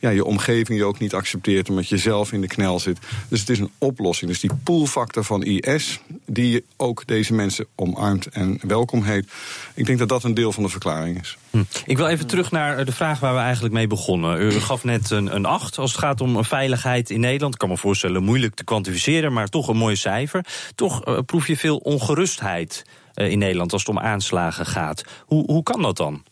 ja, 0.00 0.10
je 0.10 0.24
omgeving 0.24 0.78
je 0.78 0.84
ook 0.84 0.98
niet 0.98 1.14
accepteert, 1.14 1.68
omdat 1.68 1.88
je 1.88 1.96
zelf 1.96 2.32
in 2.32 2.40
de 2.40 2.46
knel 2.46 2.80
zit. 2.80 2.98
Dus 3.28 3.40
het 3.40 3.48
is 3.48 3.58
een 3.58 3.70
oplossing. 3.78 4.30
Dus 4.30 4.40
die 4.40 4.50
poolfactor 4.64 5.24
van 5.24 5.42
IS, 5.42 6.00
die 6.26 6.64
ook 6.76 7.06
deze 7.06 7.34
mensen 7.34 7.66
omarmt 7.74 8.26
en 8.26 8.58
welkom 8.62 9.02
heet, 9.02 9.26
ik 9.74 9.86
denk 9.86 9.98
dat 9.98 10.08
dat 10.08 10.24
een 10.24 10.34
deel 10.34 10.52
van 10.52 10.62
de 10.62 10.68
verklaring 10.68 11.20
is. 11.20 11.38
Hm. 11.50 11.62
Ik 11.86 11.96
wil 11.96 12.06
even 12.06 12.26
terug 12.26 12.50
naar 12.50 12.84
de 12.84 12.92
vraag 12.92 13.20
waar 13.20 13.34
we 13.34 13.40
eigenlijk 13.40 13.74
mee 13.74 13.86
begonnen. 13.86 14.40
U 14.40 14.50
gaf 14.50 14.84
net 14.84 15.10
een, 15.10 15.34
een 15.34 15.44
8 15.44 15.78
als 15.78 15.90
het 15.90 16.00
gaat 16.00 16.20
om 16.20 16.44
veiligheid 16.44 17.10
in 17.10 17.20
Nederland. 17.20 17.52
Ik 17.52 17.58
kan 17.58 17.68
me 17.68 17.76
voorstellen, 17.76 18.22
moeilijk 18.24 18.54
te 18.54 18.64
kwantificeren, 18.64 19.32
maar 19.32 19.48
toch 19.48 19.68
een 19.68 19.76
mooi 19.76 19.96
cijfer. 19.96 20.44
Toch 20.74 21.06
uh, 21.08 21.18
proef 21.26 21.46
je 21.46 21.56
veel 21.56 21.76
ongerustheid 21.94 22.84
uh, 23.14 23.30
in 23.30 23.38
Nederland 23.38 23.72
als 23.72 23.82
het 23.82 23.90
om 23.90 23.98
aanslagen 23.98 24.66
gaat. 24.66 25.04
Hoe, 25.26 25.44
hoe 25.44 25.62
kan 25.62 25.82
dat 25.82 25.96
dan? 25.96 26.22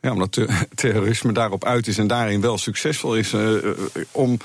Ja, 0.00 0.12
omdat 0.12 0.32
ter 0.32 0.66
terrorisme 0.74 1.32
daarop 1.32 1.64
uit 1.64 1.86
is 1.86 1.98
en 1.98 2.06
daarin 2.06 2.40
wel 2.40 2.58
succesvol 2.58 3.16
is. 3.16 3.32
Uh, 3.32 3.56
om 4.10 4.38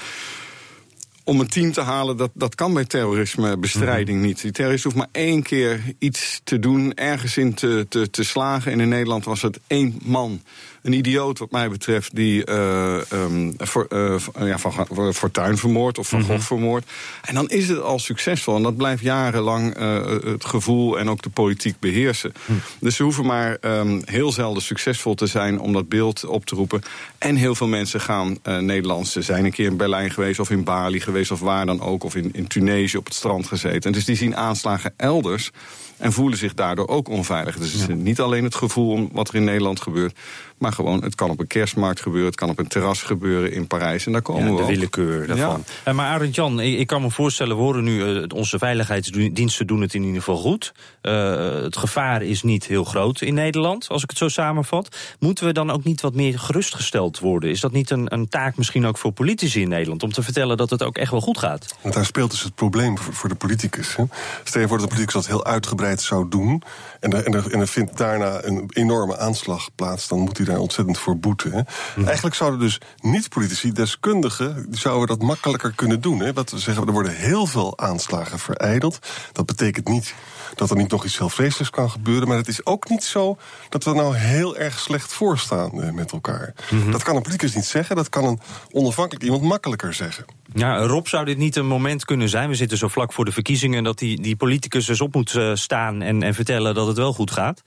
om 1.23 1.39
een 1.39 1.47
team 1.47 1.71
te 1.71 1.81
halen, 1.81 2.17
dat, 2.17 2.31
dat 2.33 2.55
kan 2.55 2.73
bij 2.73 2.85
terrorismebestrijding 2.85 4.17
mm 4.17 4.23
-hmm. 4.23 4.31
niet. 4.31 4.41
Die 4.41 4.51
terrorist 4.51 4.83
hoeft 4.83 4.95
maar 4.95 5.09
één 5.11 5.43
keer 5.43 5.81
iets 5.99 6.41
te 6.43 6.59
doen, 6.59 6.93
ergens 6.93 7.37
in 7.37 7.53
te, 7.53 7.85
te, 7.89 8.09
te 8.09 8.23
slagen. 8.23 8.71
En 8.71 8.79
in 8.79 8.89
Nederland 8.89 9.25
was 9.25 9.41
het 9.41 9.59
één 9.67 9.99
man. 10.03 10.41
Een 10.81 10.93
idioot, 10.93 11.39
wat 11.39 11.51
mij 11.51 11.69
betreft, 11.69 12.15
die 12.15 12.49
uh, 12.49 13.01
um, 13.13 13.53
voor, 13.57 13.87
uh, 13.89 14.15
ja, 14.39 14.57
van 14.57 15.13
Fortuin 15.13 15.57
vermoord 15.57 15.97
of 15.97 16.07
Van 16.07 16.19
mm 16.19 16.25
-hmm. 16.25 16.41
vermoord. 16.41 16.83
En 17.21 17.33
dan 17.33 17.49
is 17.49 17.67
het 17.67 17.81
al 17.81 17.99
succesvol. 17.99 18.55
En 18.55 18.63
dat 18.63 18.77
blijft 18.77 19.03
jarenlang 19.03 19.77
uh, 19.77 20.05
het 20.23 20.45
gevoel 20.45 20.99
en 20.99 21.09
ook 21.09 21.21
de 21.21 21.29
politiek 21.29 21.79
beheersen. 21.79 22.33
Mm. 22.45 22.61
Dus 22.79 22.95
ze 22.95 23.03
hoeven 23.03 23.25
maar 23.25 23.57
um, 23.61 24.01
heel 24.05 24.31
zelden 24.31 24.61
succesvol 24.61 25.15
te 25.15 25.27
zijn 25.27 25.59
om 25.59 25.73
dat 25.73 25.89
beeld 25.89 26.25
op 26.25 26.45
te 26.45 26.55
roepen. 26.55 26.81
En 27.17 27.35
heel 27.35 27.55
veel 27.55 27.67
mensen 27.67 28.01
gaan 28.01 28.37
Nederlands. 28.43 29.11
Ze 29.11 29.21
zijn 29.21 29.45
een 29.45 29.51
keer 29.51 29.65
in 29.65 29.77
Berlijn 29.77 30.11
geweest 30.11 30.39
of 30.39 30.49
in 30.49 30.63
Bali 30.63 30.99
geweest 30.99 31.31
of 31.31 31.39
waar 31.39 31.65
dan 31.65 31.81
ook. 31.81 32.03
Of 32.03 32.15
in, 32.15 32.29
in 32.33 32.47
Tunesië 32.47 32.97
op 32.97 33.05
het 33.05 33.13
strand 33.13 33.47
gezeten. 33.47 33.81
En 33.81 33.91
dus 33.91 34.05
die 34.05 34.15
zien 34.15 34.35
aanslagen 34.35 34.93
elders. 34.97 35.51
En 35.97 36.13
voelen 36.13 36.37
zich 36.37 36.53
daardoor 36.53 36.87
ook 36.87 37.09
onveilig. 37.09 37.57
Dus 37.57 37.71
het 37.71 37.81
is 37.81 37.87
ja. 37.87 37.93
niet 37.93 38.19
alleen 38.19 38.43
het 38.43 38.55
gevoel 38.55 38.91
om 38.91 39.09
wat 39.11 39.29
er 39.29 39.35
in 39.35 39.43
Nederland 39.43 39.81
gebeurt. 39.81 40.17
Maar 40.57 40.70
gewoon, 40.71 41.03
het 41.03 41.15
kan 41.15 41.29
op 41.29 41.39
een 41.39 41.47
kerstmarkt 41.47 42.01
gebeuren. 42.01 42.29
Het 42.29 42.39
kan 42.39 42.49
op 42.49 42.59
een 42.59 42.67
terras 42.67 43.01
gebeuren 43.01 43.51
in 43.51 43.67
Parijs. 43.67 44.05
En 44.05 44.11
daar 44.11 44.21
komen 44.21 44.43
ja, 44.43 44.51
we 44.51 44.61
de 44.61 44.67
willekeur 44.67 45.27
daarvan. 45.27 45.63
Ja. 45.85 45.93
Maar 45.93 46.07
Arend 46.07 46.35
Jan, 46.35 46.59
ik, 46.59 46.79
ik, 46.79 46.87
kan 46.87 47.01
me 47.01 47.11
voorstellen... 47.11 47.55
we 47.55 47.61
horen 47.61 47.83
nu, 47.83 48.03
uh, 48.03 48.23
onze 48.35 48.57
veiligheidsdiensten 48.57 49.67
doen 49.67 49.81
het 49.81 49.93
in 49.93 50.03
ieder 50.03 50.17
geval 50.17 50.37
goed. 50.37 50.73
Uh, 51.01 51.61
het 51.61 51.77
gevaar 51.77 52.21
is 52.21 52.43
niet 52.43 52.65
heel 52.65 52.83
groot 52.83 53.21
in 53.21 53.33
Nederland, 53.33 53.87
als 53.89 54.03
ik 54.03 54.09
het 54.09 54.17
zo 54.17 54.27
samenvat. 54.27 54.95
Moeten 55.19 55.45
we 55.45 55.53
dan 55.53 55.71
ook 55.71 55.83
niet 55.83 56.01
wat 56.01 56.15
meer 56.15 56.39
gerustgesteld 56.39 57.19
worden? 57.19 57.49
Is 57.49 57.59
dat 57.59 57.71
niet 57.71 57.89
een, 57.89 58.13
een 58.13 58.29
taak 58.29 58.57
misschien 58.57 58.85
ook 58.85 58.97
voor 58.97 59.11
politici 59.11 59.61
in 59.61 59.69
Nederland... 59.69 60.03
om 60.03 60.11
te 60.11 60.23
vertellen 60.23 60.57
dat 60.57 60.69
het 60.69 60.83
ook 60.83 60.97
echt 60.97 61.11
wel 61.11 61.21
goed 61.21 61.37
gaat? 61.37 61.75
Want 61.81 61.93
daar 61.93 62.05
speelt 62.05 62.31
dus 62.31 62.43
het 62.43 62.55
probleem 62.55 62.97
voor, 62.97 63.13
voor 63.13 63.29
de 63.29 63.35
politicus. 63.35 63.95
Hè? 63.95 64.03
Stel 64.43 64.61
je 64.61 64.67
voor 64.67 64.77
dat 64.77 64.89
de 64.89 64.93
politicus 64.93 65.21
dat 65.21 65.27
heel 65.27 65.45
uitgebreid 65.45 66.01
zou 66.01 66.29
doen... 66.29 66.63
en 66.99 67.11
er, 67.11 67.25
en 67.25 67.33
er, 67.33 67.51
en 67.51 67.59
er 67.59 67.67
vindt 67.67 67.97
daarna 67.97 68.43
een 68.43 68.69
enorme 68.73 69.17
aanslag 69.17 69.69
plaats... 69.75 70.07
dan 70.07 70.19
moet 70.19 70.37
hij 70.37 70.45
daar 70.45 70.57
ontzettend 70.61 70.97
voor 70.97 71.17
boeten. 71.17 71.51
Hè? 71.51 71.61
Hm. 71.95 72.05
Eigenlijk 72.05 72.35
zouden 72.35 72.59
dus 72.59 72.77
niet-politici, 72.99 73.71
deskundigen... 73.71 74.67
zouden 74.71 75.07
dat 75.07 75.27
makkelijker 75.27 75.73
kunnen 75.75 76.01
doen. 76.01 76.19
Hè? 76.19 76.33
Wat 76.33 76.51
we 76.51 76.59
zeggen, 76.59 76.87
er 76.87 76.93
worden 76.93 77.15
heel 77.15 77.45
veel 77.45 77.77
aanslagen 77.77 78.39
vereideld. 78.39 78.99
Dat 79.31 79.45
betekent 79.45 79.87
niet 79.87 80.13
dat 80.55 80.69
er 80.69 80.75
niet 80.75 80.91
nog 80.91 81.05
iets 81.05 81.17
heel 81.17 81.29
vreselijks 81.29 81.69
kan 81.69 81.89
gebeuren. 81.89 82.27
Maar 82.27 82.37
het 82.37 82.47
is 82.47 82.65
ook 82.65 82.89
niet 82.89 83.03
zo 83.03 83.37
dat 83.69 83.83
we 83.83 83.93
nou 83.93 84.15
heel 84.15 84.57
erg 84.57 84.79
slecht 84.79 85.13
voorstaan 85.13 85.71
uh, 85.73 85.91
met 85.91 86.11
elkaar. 86.11 86.53
Mhm. 86.71 86.91
Dat 86.91 87.03
kan 87.03 87.15
een 87.15 87.21
politicus 87.21 87.55
niet 87.55 87.65
zeggen, 87.65 87.95
dat 87.95 88.09
kan 88.09 88.25
een 88.25 88.39
onafhankelijk 88.71 89.23
iemand 89.23 89.41
makkelijker 89.41 89.93
zeggen. 89.93 90.25
Ja, 90.53 90.77
Rob, 90.77 91.07
zou 91.07 91.25
dit 91.25 91.37
niet 91.37 91.55
een 91.55 91.67
moment 91.67 92.05
kunnen 92.05 92.29
zijn? 92.29 92.49
We 92.49 92.55
zitten 92.55 92.77
zo 92.77 92.87
vlak 92.87 93.13
voor 93.13 93.25
de 93.25 93.31
verkiezingen 93.31 93.83
dat 93.83 93.99
die, 93.99 94.21
die 94.21 94.35
politicus 94.35 94.85
dus 94.85 95.01
op 95.01 95.13
moet 95.13 95.33
uh, 95.33 95.55
staan 95.55 96.01
en, 96.01 96.23
en 96.23 96.33
vertellen 96.33 96.75
dat 96.75 96.87
het 96.87 96.97
wel 96.97 97.13
goed 97.13 97.31
gaat? 97.31 97.63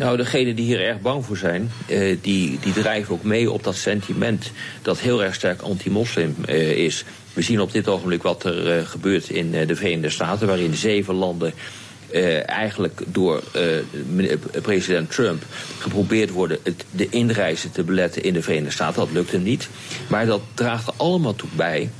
Nou, 0.00 0.16
degenen 0.16 0.56
die 0.56 0.64
hier 0.64 0.80
erg 0.80 1.00
bang 1.00 1.24
voor 1.24 1.36
zijn, 1.36 1.70
uh, 1.88 2.16
die, 2.22 2.58
die 2.60 2.72
drijven 2.72 3.14
ook 3.14 3.22
mee 3.22 3.50
op 3.50 3.64
dat 3.64 3.76
sentiment 3.76 4.50
dat 4.82 5.00
heel 5.00 5.24
erg 5.24 5.34
sterk 5.34 5.60
anti-moslim 5.60 6.34
uh, 6.48 6.70
is. 6.70 7.04
We 7.32 7.42
zien 7.42 7.60
op 7.60 7.72
dit 7.72 7.88
ogenblik 7.88 8.22
wat 8.22 8.44
er 8.44 8.78
uh, 8.78 8.86
gebeurt 8.86 9.30
in 9.30 9.50
de 9.50 9.76
Verenigde 9.76 10.10
Staten, 10.10 10.46
waarin 10.46 10.74
zeven 10.74 11.14
landen 11.14 11.52
eigenlijk 12.46 13.02
door 13.06 13.42
president 14.62 15.10
Trump 15.10 15.42
geprobeerd 15.78 16.30
worden 16.30 16.58
het, 16.62 16.84
de 16.90 17.08
inreizen 17.08 17.72
te 17.72 17.82
beletten 17.82 18.22
in 18.22 18.32
de 18.32 18.42
Verenigde 18.42 18.72
Staten. 18.72 19.00
Dat 19.00 19.12
lukt 19.12 19.32
hem 19.32 19.42
niet. 19.42 19.68
Maar 20.08 20.26
dat 20.26 20.40
draagt 20.54 20.86
er 20.86 20.94
allemaal 20.96 21.34
toe 21.34 21.48
bij 21.56 21.90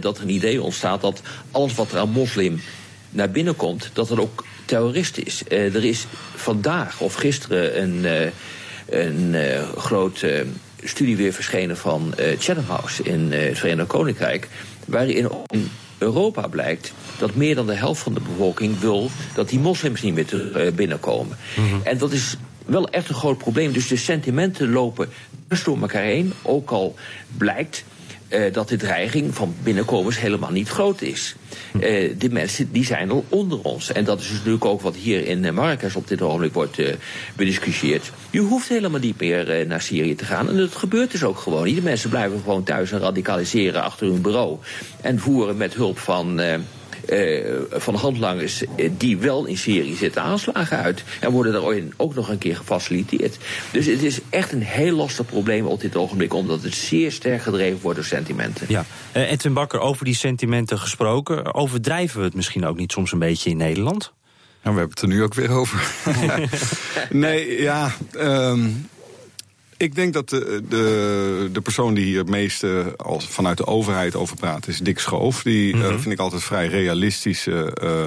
dat 0.00 0.16
er 0.16 0.22
een 0.22 0.30
idee 0.30 0.62
ontstaat 0.62 1.00
dat 1.00 1.22
alles 1.50 1.74
wat 1.74 1.92
er 1.92 1.98
aan 1.98 2.10
moslim 2.10 2.60
naar 3.14 3.30
binnen 3.30 3.56
komt, 3.56 3.90
dat 3.92 4.10
er 4.10 4.20
ook 4.20 4.44
terrorist 4.64 5.18
is. 5.18 5.42
Uh, 5.48 5.74
er 5.74 5.84
is 5.84 6.06
vandaag 6.34 7.00
of 7.00 7.14
gisteren 7.14 7.82
een, 7.82 8.04
uh, 8.04 8.30
een 9.06 9.34
uh, 9.34 9.68
grote 9.76 10.46
studie 10.82 11.16
weer 11.16 11.32
verschenen 11.32 11.76
van 11.76 12.14
Chatham 12.38 12.64
House 12.64 13.02
in 13.02 13.32
het 13.32 13.58
Verenigd 13.58 13.88
Koninkrijk, 13.88 14.48
waarin 14.84 15.30
in 15.46 15.70
Europa 15.98 16.48
blijkt 16.48 16.92
dat 17.18 17.34
meer 17.34 17.54
dan 17.54 17.66
de 17.66 17.74
helft 17.74 18.02
van 18.02 18.14
de 18.14 18.20
bevolking 18.20 18.78
wil 18.78 19.10
dat 19.34 19.48
die 19.48 19.58
moslims 19.58 20.02
niet 20.02 20.14
meer 20.14 20.26
te, 20.26 20.72
binnenkomen. 20.74 21.36
Mm 21.56 21.68
-hmm. 21.68 21.80
En 21.84 21.98
dat 21.98 22.12
is 22.12 22.36
wel 22.66 22.88
echt 22.88 23.08
een 23.08 23.14
groot 23.14 23.38
probleem. 23.38 23.72
Dus 23.72 23.88
de 23.88 23.96
sentimenten 23.96 24.72
lopen 24.72 25.08
dus 25.48 25.64
door 25.64 25.80
elkaar 25.80 26.02
heen, 26.02 26.32
ook 26.42 26.70
al 26.70 26.94
blijkt 27.36 27.84
uh, 28.34 28.52
dat 28.52 28.68
de 28.68 28.76
dreiging 28.76 29.34
van 29.34 29.54
binnenkomers 29.62 30.20
helemaal 30.20 30.50
niet 30.50 30.68
groot 30.68 31.02
is. 31.02 31.34
Uh, 31.80 32.12
die 32.18 32.30
mensen 32.30 32.72
die 32.72 32.84
zijn 32.84 33.10
al 33.10 33.24
onder 33.28 33.62
ons. 33.62 33.92
En 33.92 34.04
dat 34.04 34.20
is 34.20 34.26
dus 34.26 34.36
natuurlijk 34.36 34.64
ook 34.64 34.80
wat 34.80 34.94
hier 34.96 35.26
in 35.26 35.54
Marrakesh 35.54 35.94
op 35.94 36.08
dit 36.08 36.22
ogenblik 36.22 36.52
wordt 36.52 36.78
uh, 36.78 36.94
bediscussieerd. 37.36 38.12
Je 38.30 38.40
hoeft 38.40 38.68
helemaal 38.68 39.00
niet 39.00 39.20
meer 39.20 39.66
naar 39.66 39.82
Syrië 39.82 40.14
te 40.14 40.24
gaan. 40.24 40.48
En 40.48 40.56
dat 40.56 40.74
gebeurt 40.74 41.10
dus 41.10 41.24
ook 41.24 41.38
gewoon 41.38 41.64
niet. 41.64 41.76
De 41.76 41.82
mensen 41.82 42.10
blijven 42.10 42.38
gewoon 42.38 42.62
thuis 42.62 42.92
en 42.92 42.98
radicaliseren 42.98 43.82
achter 43.82 44.06
hun 44.06 44.22
bureau. 44.22 44.58
En 45.00 45.18
voeren 45.18 45.56
met 45.56 45.74
hulp 45.74 45.98
van... 45.98 46.40
Uh, 47.08 47.60
van 47.70 47.94
handlangers 47.94 48.62
uh, 48.62 48.90
die 48.96 49.18
wel 49.18 49.44
in 49.44 49.56
Syrië 49.56 49.94
zitten 49.94 50.22
aanslagen 50.22 50.78
uit. 50.78 51.04
En 51.20 51.30
worden 51.30 51.52
daar 51.52 51.82
ook 51.96 52.14
nog 52.14 52.28
een 52.28 52.38
keer 52.38 52.56
gefaciliteerd. 52.56 53.38
Dus 53.70 53.86
het 53.86 54.02
is 54.02 54.20
echt 54.30 54.52
een 54.52 54.62
heel 54.62 54.96
lastig 54.96 55.26
probleem 55.26 55.66
op 55.66 55.80
dit 55.80 55.96
ogenblik, 55.96 56.34
omdat 56.34 56.62
het 56.62 56.74
zeer 56.74 57.12
sterk 57.12 57.42
gedreven 57.42 57.80
wordt 57.80 57.96
door 57.96 58.06
sentimenten. 58.06 58.66
Ja, 58.68 58.84
uh, 59.16 59.30
Edwin 59.30 59.52
Bakker, 59.52 59.80
over 59.80 60.04
die 60.04 60.14
sentimenten 60.14 60.78
gesproken. 60.78 61.54
Overdrijven 61.54 62.18
we 62.18 62.24
het 62.24 62.34
misschien 62.34 62.66
ook 62.66 62.76
niet 62.76 62.92
soms 62.92 63.12
een 63.12 63.18
beetje 63.18 63.50
in 63.50 63.56
Nederland? 63.56 64.12
Nou, 64.62 64.76
we 64.76 64.80
hebben 64.80 64.90
het 64.90 65.00
er 65.00 65.08
nu 65.08 65.22
ook 65.22 65.34
weer 65.34 65.50
over. 65.50 65.90
nee, 67.24 67.62
ja. 67.62 67.94
Um, 68.16 68.88
ik 69.76 69.94
denk 69.94 70.12
dat 70.12 70.28
de, 70.28 70.62
de, 70.68 71.48
de 71.52 71.60
persoon 71.60 71.94
die 71.94 72.04
hier 72.04 72.18
het 72.18 72.28
meeste 72.28 72.94
als 72.96 73.26
vanuit 73.26 73.56
de 73.56 73.66
overheid 73.66 74.16
over 74.16 74.36
praat 74.36 74.68
is 74.68 74.78
Dick 74.78 74.98
Schoof. 74.98 75.42
Die 75.42 75.74
mm 75.74 75.80
-hmm. 75.80 75.90
uh, 75.90 75.98
vind 75.98 76.14
ik 76.14 76.18
altijd 76.18 76.42
vrij 76.42 76.66
realistische 76.66 77.76
uh, 77.82 78.06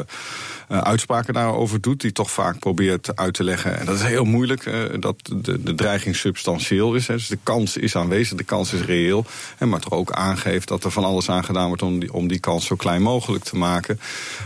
uh, 0.69 0.77
uitspraken 0.77 1.33
daarover 1.33 1.81
doet. 1.81 2.01
Die 2.01 2.12
toch 2.12 2.31
vaak 2.31 2.59
probeert 2.59 3.15
uit 3.15 3.33
te 3.33 3.43
leggen. 3.43 3.79
En 3.79 3.86
dat 3.86 3.95
is 3.95 4.03
heel 4.03 4.25
moeilijk. 4.25 4.65
Uh, 4.65 4.83
dat 5.00 5.15
de, 5.36 5.63
de 5.63 5.75
dreiging 5.75 6.15
substantieel 6.15 6.93
is. 6.93 7.07
Hè. 7.07 7.13
Dus 7.13 7.27
de 7.27 7.39
kans 7.43 7.77
is 7.77 7.95
aanwezig, 7.95 8.38
de 8.38 8.43
kans 8.43 8.74
is 8.74 8.81
reëel. 8.81 9.25
Hè, 9.57 9.65
maar 9.65 9.79
toch 9.79 9.93
ook 9.93 10.12
aangeeft 10.12 10.67
dat 10.67 10.83
er 10.83 10.91
van 10.91 11.03
alles 11.03 11.29
aan 11.29 11.43
gedaan 11.43 11.67
wordt 11.67 11.81
om 11.81 12.00
die, 12.00 12.13
om 12.13 12.27
die 12.27 12.39
kans 12.39 12.65
zo 12.65 12.75
klein 12.75 13.01
mogelijk 13.01 13.43
te 13.43 13.55
maken. 13.55 14.00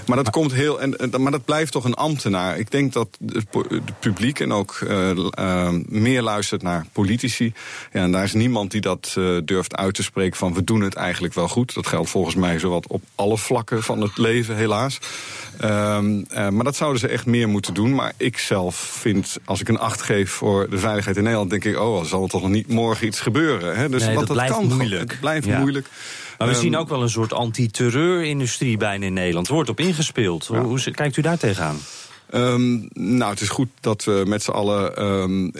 Maar 0.05 0.17
dat 0.17 0.29
komt 0.29 0.53
heel. 0.53 0.81
En, 0.81 1.11
maar 1.17 1.31
dat 1.31 1.45
blijft 1.45 1.71
toch 1.71 1.83
een 1.83 1.93
ambtenaar. 1.93 2.57
Ik 2.57 2.71
denk 2.71 2.93
dat 2.93 3.07
het 3.25 3.99
publiek 3.99 4.39
en 4.39 4.53
ook 4.53 4.79
uh, 4.83 5.69
meer 5.87 6.21
luistert 6.21 6.61
naar 6.61 6.85
politici. 6.91 7.53
Ja, 7.93 8.01
en 8.01 8.11
daar 8.11 8.23
is 8.23 8.33
niemand 8.33 8.71
die 8.71 8.81
dat 8.81 9.13
durft 9.43 9.75
uit 9.75 9.93
te 9.93 10.03
spreken 10.03 10.37
van 10.37 10.53
we 10.53 10.63
doen 10.63 10.81
het 10.81 10.95
eigenlijk 10.95 11.33
wel 11.33 11.47
goed. 11.47 11.73
Dat 11.73 11.87
geldt 11.87 12.09
volgens 12.09 12.35
mij 12.35 12.59
zowat 12.59 12.87
op 12.87 13.03
alle 13.15 13.37
vlakken 13.37 13.83
van 13.83 14.01
het 14.01 14.17
leven, 14.17 14.55
helaas. 14.55 14.99
Um, 15.63 16.10
uh, 16.19 16.49
maar 16.49 16.63
dat 16.63 16.75
zouden 16.75 16.99
ze 16.99 17.07
echt 17.07 17.25
meer 17.25 17.49
moeten 17.49 17.73
doen. 17.73 17.95
Maar 17.95 18.13
ik 18.17 18.37
zelf 18.37 18.75
vind, 18.75 19.37
als 19.45 19.61
ik 19.61 19.69
een 19.69 19.79
acht 19.79 20.01
geef 20.01 20.31
voor 20.31 20.69
de 20.69 20.77
veiligheid 20.77 21.17
in 21.17 21.23
Nederland... 21.23 21.49
denk 21.49 21.65
ik, 21.65 21.79
oh, 21.79 21.99
er 21.99 22.05
zal 22.05 22.27
toch 22.27 22.41
nog 22.41 22.51
niet 22.51 22.67
morgen 22.67 23.07
iets 23.07 23.19
gebeuren. 23.19 23.75
Hè? 23.75 23.89
Dus 23.89 24.03
nee, 24.03 24.15
dat, 24.15 24.27
dat 24.27 24.35
blijft 24.35 24.53
kan, 24.53 24.65
moeilijk. 24.65 25.11
Het 25.11 25.19
blijft 25.19 25.45
ja. 25.45 25.59
moeilijk. 25.59 25.87
Maar 26.37 26.47
we 26.47 26.53
um, 26.53 26.59
zien 26.59 26.77
ook 26.77 26.89
wel 26.89 27.01
een 27.01 27.09
soort 27.09 27.33
anti-terreurindustrie 27.33 28.77
bijna 28.77 29.05
in 29.05 29.13
Nederland. 29.13 29.47
Er 29.47 29.53
wordt 29.53 29.69
op 29.69 29.79
ingespeeld. 29.79 30.47
Ja. 30.51 30.59
Hoe, 30.59 30.67
hoe 30.67 30.91
kijkt 30.91 31.17
u 31.17 31.21
daar 31.21 31.37
tegenaan? 31.37 31.77
Um, 32.33 32.88
nou, 32.93 33.31
het 33.31 33.41
is 33.41 33.50
goed 33.50 33.69
dat 33.79 34.03
we 34.03 34.23
met 34.27 34.43
z'n 34.43 34.51
allen, 34.51 35.03
um, 35.03 35.51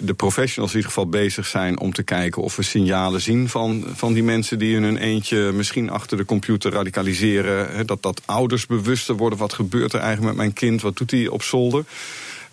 de 0.00 0.14
professionals 0.16 0.70
in 0.70 0.76
ieder 0.76 0.92
geval, 0.92 1.08
bezig 1.08 1.46
zijn 1.46 1.78
om 1.78 1.92
te 1.92 2.02
kijken 2.02 2.42
of 2.42 2.56
we 2.56 2.62
signalen 2.62 3.20
zien 3.20 3.48
van, 3.48 3.84
van 3.94 4.12
die 4.12 4.22
mensen 4.22 4.58
die 4.58 4.76
in 4.76 4.82
hun 4.82 4.96
eentje 4.96 5.52
misschien 5.52 5.90
achter 5.90 6.16
de 6.16 6.24
computer 6.24 6.72
radicaliseren. 6.72 7.86
Dat, 7.86 8.02
dat 8.02 8.22
ouders 8.24 8.66
bewuster 8.66 9.16
worden. 9.16 9.38
Wat 9.38 9.52
gebeurt 9.52 9.92
er 9.92 10.00
eigenlijk 10.00 10.28
met 10.28 10.36
mijn 10.36 10.52
kind? 10.52 10.82
Wat 10.82 10.96
doet 10.96 11.10
hij 11.10 11.28
op 11.28 11.42
zolder? 11.42 11.84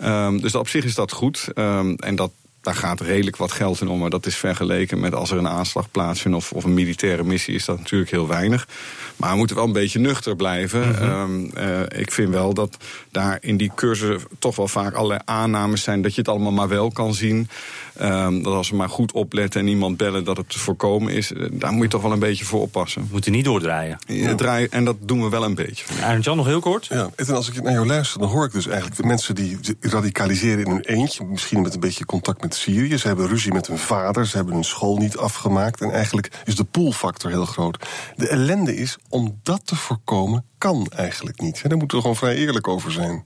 Um, 0.03 0.41
dus 0.41 0.55
op 0.55 0.67
zich 0.67 0.85
is 0.85 0.95
dat 0.95 1.11
goed. 1.11 1.47
en 1.53 2.15
dat, 2.15 2.31
daar 2.61 2.75
gaat 2.75 3.01
redelijk 3.01 3.37
wat 3.37 3.51
geld 3.51 3.81
in 3.81 3.87
om. 3.87 3.99
Maar 3.99 4.09
dat 4.09 4.25
is 4.25 4.35
vergeleken 4.35 4.99
met 4.99 5.15
als 5.15 5.31
er 5.31 5.37
een 5.37 5.47
aanslag 5.47 5.91
plaatsvindt 5.91 6.37
of, 6.37 6.51
of 6.51 6.63
een 6.63 6.73
militaire 6.73 7.23
missie, 7.23 7.55
is 7.55 7.65
dat 7.65 7.77
natuurlijk 7.77 8.11
heel 8.11 8.27
weinig. 8.27 8.67
Maar 9.15 9.31
we 9.31 9.37
moeten 9.37 9.55
wel 9.55 9.65
een 9.65 9.71
beetje 9.71 9.99
nuchter 9.99 10.35
blijven. 10.35 10.87
Mm 10.87 10.93
-hmm. 10.93 11.09
um, 11.09 11.51
uh, 11.57 11.99
ik 11.99 12.11
vind 12.11 12.29
wel 12.29 12.53
dat 12.53 12.77
daar 13.11 13.37
in 13.41 13.57
die 13.57 13.71
cursussen 13.75 14.27
toch 14.39 14.55
wel 14.55 14.67
vaak 14.67 14.93
allerlei 14.93 15.19
aannames 15.25 15.83
zijn 15.83 16.01
dat 16.01 16.13
je 16.13 16.19
het 16.19 16.29
allemaal 16.29 16.51
maar 16.51 16.67
wel 16.67 16.91
kan 16.91 17.13
zien. 17.13 17.49
Um, 18.01 18.43
dat 18.43 18.53
als 18.53 18.69
we 18.69 18.75
maar 18.75 18.89
goed 18.89 19.11
opletten 19.11 19.61
en 19.61 19.67
iemand 19.67 19.97
bellen 19.97 20.23
dat 20.23 20.37
het 20.37 20.49
te 20.49 20.59
voorkomen 20.59 21.13
is, 21.13 21.31
daar 21.51 21.71
moet 21.71 21.83
je 21.83 21.89
toch 21.89 22.01
wel 22.01 22.11
een 22.11 22.19
beetje 22.19 22.45
voor 22.45 22.61
oppassen. 22.61 23.07
Moet 23.11 23.25
je 23.25 23.31
niet 23.31 23.45
doordraaien. 23.45 23.97
Ja, 24.05 24.35
draaien, 24.35 24.71
en 24.71 24.85
dat 24.85 24.95
doen 24.99 25.23
we 25.23 25.29
wel 25.29 25.43
een 25.43 25.55
beetje. 25.55 25.85
Arend 26.03 26.23
Jan, 26.23 26.37
nog 26.37 26.45
heel 26.45 26.59
kort. 26.59 26.85
Ja, 26.85 27.09
en 27.15 27.35
als 27.35 27.49
ik 27.49 27.63
naar 27.63 27.73
jou 27.73 27.85
luister, 27.85 28.19
dan 28.19 28.29
hoor 28.29 28.45
ik 28.45 28.51
dus 28.51 28.67
eigenlijk 28.67 29.01
de 29.01 29.07
mensen 29.07 29.35
die 29.35 29.57
radicaliseren 29.79 30.65
in 30.65 30.71
hun 30.71 30.81
eentje, 30.81 31.25
misschien 31.25 31.61
met 31.61 31.73
een 31.73 31.79
beetje 31.79 32.05
contact 32.05 32.41
met 32.41 32.55
Syrië. 32.59 32.97
Ze 32.97 33.07
hebben 33.07 33.27
ruzie 33.27 33.53
met 33.53 33.67
hun 33.67 33.77
vader, 33.77 34.27
ze 34.27 34.35
hebben 34.35 34.53
hun 34.53 34.63
school 34.63 34.97
niet 34.97 35.17
afgemaakt. 35.17 35.81
En 35.81 35.91
eigenlijk 35.91 36.41
is 36.45 36.55
de 36.55 36.63
poolfactor 36.63 37.29
heel 37.29 37.45
groot. 37.45 37.87
De 38.15 38.27
ellende 38.27 38.75
is, 38.75 38.97
om 39.09 39.39
dat 39.43 39.61
te 39.65 39.75
voorkomen, 39.75 40.45
kan 40.57 40.87
eigenlijk 40.95 41.41
niet. 41.41 41.61
Daar 41.69 41.77
moeten 41.77 41.97
we 41.97 42.03
gewoon 42.03 42.17
vrij 42.17 42.35
eerlijk 42.35 42.67
over 42.67 42.91
zijn. 42.91 43.25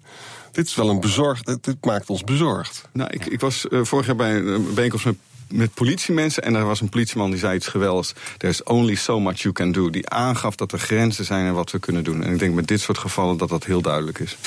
Dit 0.51 0.67
is 0.67 0.75
wel 0.75 0.89
een 0.89 0.99
bezorgd. 0.99 1.45
Dit, 1.45 1.85
maakt 1.85 2.09
ons 2.09 2.23
bezorgd. 2.23 2.89
Nou, 2.91 3.09
ik, 3.09 3.25
ik 3.25 3.39
was 3.39 3.65
uh, 3.69 3.83
vorig 3.83 4.05
jaar 4.05 4.15
bij 4.15 4.35
een 4.35 4.73
bijeenkomst 4.73 5.05
met 5.49 5.73
politiemensen. 5.73 6.43
En 6.43 6.55
er 6.55 6.65
was 6.65 6.81
een 6.81 6.89
politieman 6.89 7.29
die 7.29 7.39
zei 7.39 7.55
iets 7.55 7.67
geweldigs. 7.67 8.13
There's 8.37 8.63
only 8.63 8.95
so 8.95 9.19
much 9.19 9.37
you 9.37 9.53
can 9.53 9.71
do. 9.71 9.89
Die 9.89 10.09
aangaf 10.09 10.55
dat 10.55 10.71
er 10.71 10.79
grenzen 10.79 11.25
zijn 11.25 11.45
en 11.45 11.53
wat 11.53 11.71
we 11.71 11.79
kunnen 11.79 12.03
doen. 12.03 12.23
En 12.23 12.33
ik 12.33 12.39
denk 12.39 12.53
met 12.53 12.67
dit 12.67 12.81
soort 12.81 12.97
gevallen 12.97 13.37
dat 13.37 13.49
dat 13.49 13.63
heel 13.63 13.81
duidelijk 13.81 14.19
is. 14.19 14.37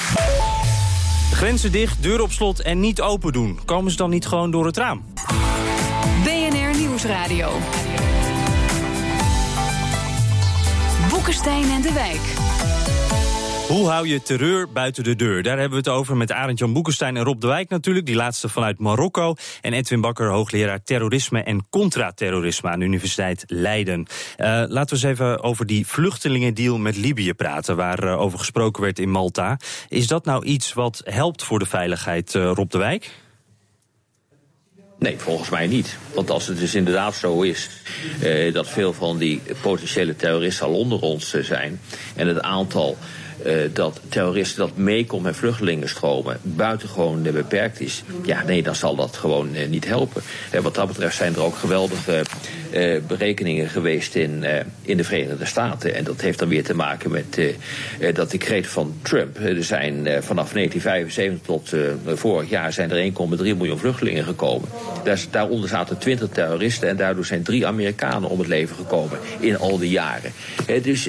Grenzen 1.36 1.72
dicht, 1.72 2.02
deur 2.02 2.22
op 2.22 2.32
slot 2.32 2.60
en 2.60 2.80
niet 2.80 3.00
open 3.00 3.32
doen. 3.32 3.58
Komen 3.64 3.90
ze 3.90 3.96
dan 3.96 4.10
niet 4.10 4.26
gewoon 4.26 4.50
door 4.50 4.66
het 4.66 4.76
raam? 4.76 5.04
BNR 6.24 6.78
Nieuwsradio. 6.78 7.50
Boekenstein 11.10 11.70
en 11.70 11.82
de 11.82 11.92
Wijk. 11.92 12.45
Hoe 13.66 13.88
hou 13.88 14.08
je 14.08 14.22
terreur 14.22 14.72
buiten 14.72 15.04
de 15.04 15.16
deur? 15.16 15.42
Daar 15.42 15.58
hebben 15.58 15.82
we 15.82 15.90
het 15.90 15.98
over 15.98 16.16
met 16.16 16.32
Arend-Jan 16.32 16.72
Boekenstein 16.72 17.16
en 17.16 17.24
Rob 17.24 17.40
de 17.40 17.46
Wijk 17.46 17.68
natuurlijk. 17.68 18.06
Die 18.06 18.14
laatste 18.14 18.48
vanuit 18.48 18.78
Marokko. 18.78 19.34
En 19.60 19.72
Edwin 19.72 20.00
Bakker, 20.00 20.30
hoogleraar 20.30 20.82
terrorisme 20.82 21.42
en 21.42 21.66
contraterrorisme 21.70 22.70
aan 22.70 22.78
de 22.78 22.84
Universiteit 22.84 23.44
Leiden. 23.46 23.98
Uh, 24.00 24.46
laten 24.46 24.96
we 24.96 25.06
eens 25.06 25.18
even 25.18 25.42
over 25.42 25.66
die 25.66 25.86
vluchtelingendeal 25.86 26.78
met 26.78 26.96
Libië 26.96 27.34
praten... 27.34 27.76
waar 27.76 28.04
uh, 28.04 28.20
over 28.20 28.38
gesproken 28.38 28.82
werd 28.82 28.98
in 28.98 29.10
Malta. 29.10 29.58
Is 29.88 30.06
dat 30.06 30.24
nou 30.24 30.44
iets 30.44 30.72
wat 30.72 31.02
helpt 31.04 31.42
voor 31.42 31.58
de 31.58 31.66
veiligheid, 31.66 32.34
uh, 32.34 32.50
Rob 32.54 32.70
de 32.70 32.78
Wijk? 32.78 33.10
Nee, 34.98 35.18
volgens 35.18 35.48
mij 35.48 35.66
niet. 35.66 35.96
Want 36.14 36.30
als 36.30 36.46
het 36.46 36.58
dus 36.58 36.74
inderdaad 36.74 37.14
zo 37.14 37.40
is 37.40 37.70
dat 38.52 38.68
veel 38.68 38.92
van 38.92 39.18
die 39.18 39.42
potentiële 39.60 40.16
terroristen 40.16 40.66
al 40.66 40.74
onder 40.74 41.00
ons 41.00 41.30
zijn 41.30 41.80
en 42.14 42.28
het 42.28 42.40
aantal 42.40 42.96
dat 43.72 44.00
terroristen 44.08 44.58
dat 44.58 44.76
meekomt 44.76 45.22
met 45.22 45.36
vluchtelingenstromen 45.36 46.38
buitengewoon 46.42 47.22
beperkt 47.22 47.80
is, 47.80 48.02
ja, 48.24 48.42
nee, 48.42 48.62
dan 48.62 48.74
zal 48.74 48.96
dat 48.96 49.16
gewoon 49.16 49.48
niet 49.68 49.86
helpen. 49.86 50.22
wat 50.62 50.74
dat 50.74 50.86
betreft 50.86 51.16
zijn 51.16 51.34
er 51.34 51.42
ook 51.42 51.56
geweldige 51.56 52.22
eh, 52.70 53.00
berekeningen 53.06 53.68
geweest 53.68 54.14
in, 54.14 54.44
eh, 54.44 54.64
in 54.82 54.96
de 54.96 55.04
Verenigde 55.04 55.44
Staten. 55.44 55.94
En 55.94 56.04
dat 56.04 56.20
heeft 56.20 56.38
dan 56.38 56.48
weer 56.48 56.64
te 56.64 56.74
maken 56.74 57.10
met 57.10 57.40
dat 58.14 58.30
decreet 58.30 58.66
van 58.66 58.94
Trump. 59.02 59.38
Er 59.38 59.64
zijn 59.64 59.94
vanaf 60.22 60.52
1975 60.52 61.46
tot 61.46 61.72
vorig 62.18 62.50
jaar 62.50 62.72
zijn 62.72 62.90
er 62.90 62.96
1,3 62.96 63.56
miljoen 63.56 63.78
vluchtelingen 63.78 64.24
gekomen. 64.24 64.68
Daar, 65.04 65.20
daaronder 65.30 65.68
zaten 65.68 65.98
20 65.98 66.28
terroristen 66.28 66.88
en 66.88 66.96
daardoor 66.96 67.24
zijn 67.24 67.42
drie 67.42 67.66
Amerikanen 67.66 68.30
om 68.30 68.38
het 68.38 68.48
leven 68.48 68.76
gekomen 68.76 69.18
in 69.40 69.58
al 69.58 69.78
die 69.78 69.90
jaren. 69.90 70.32
dus 70.82 71.08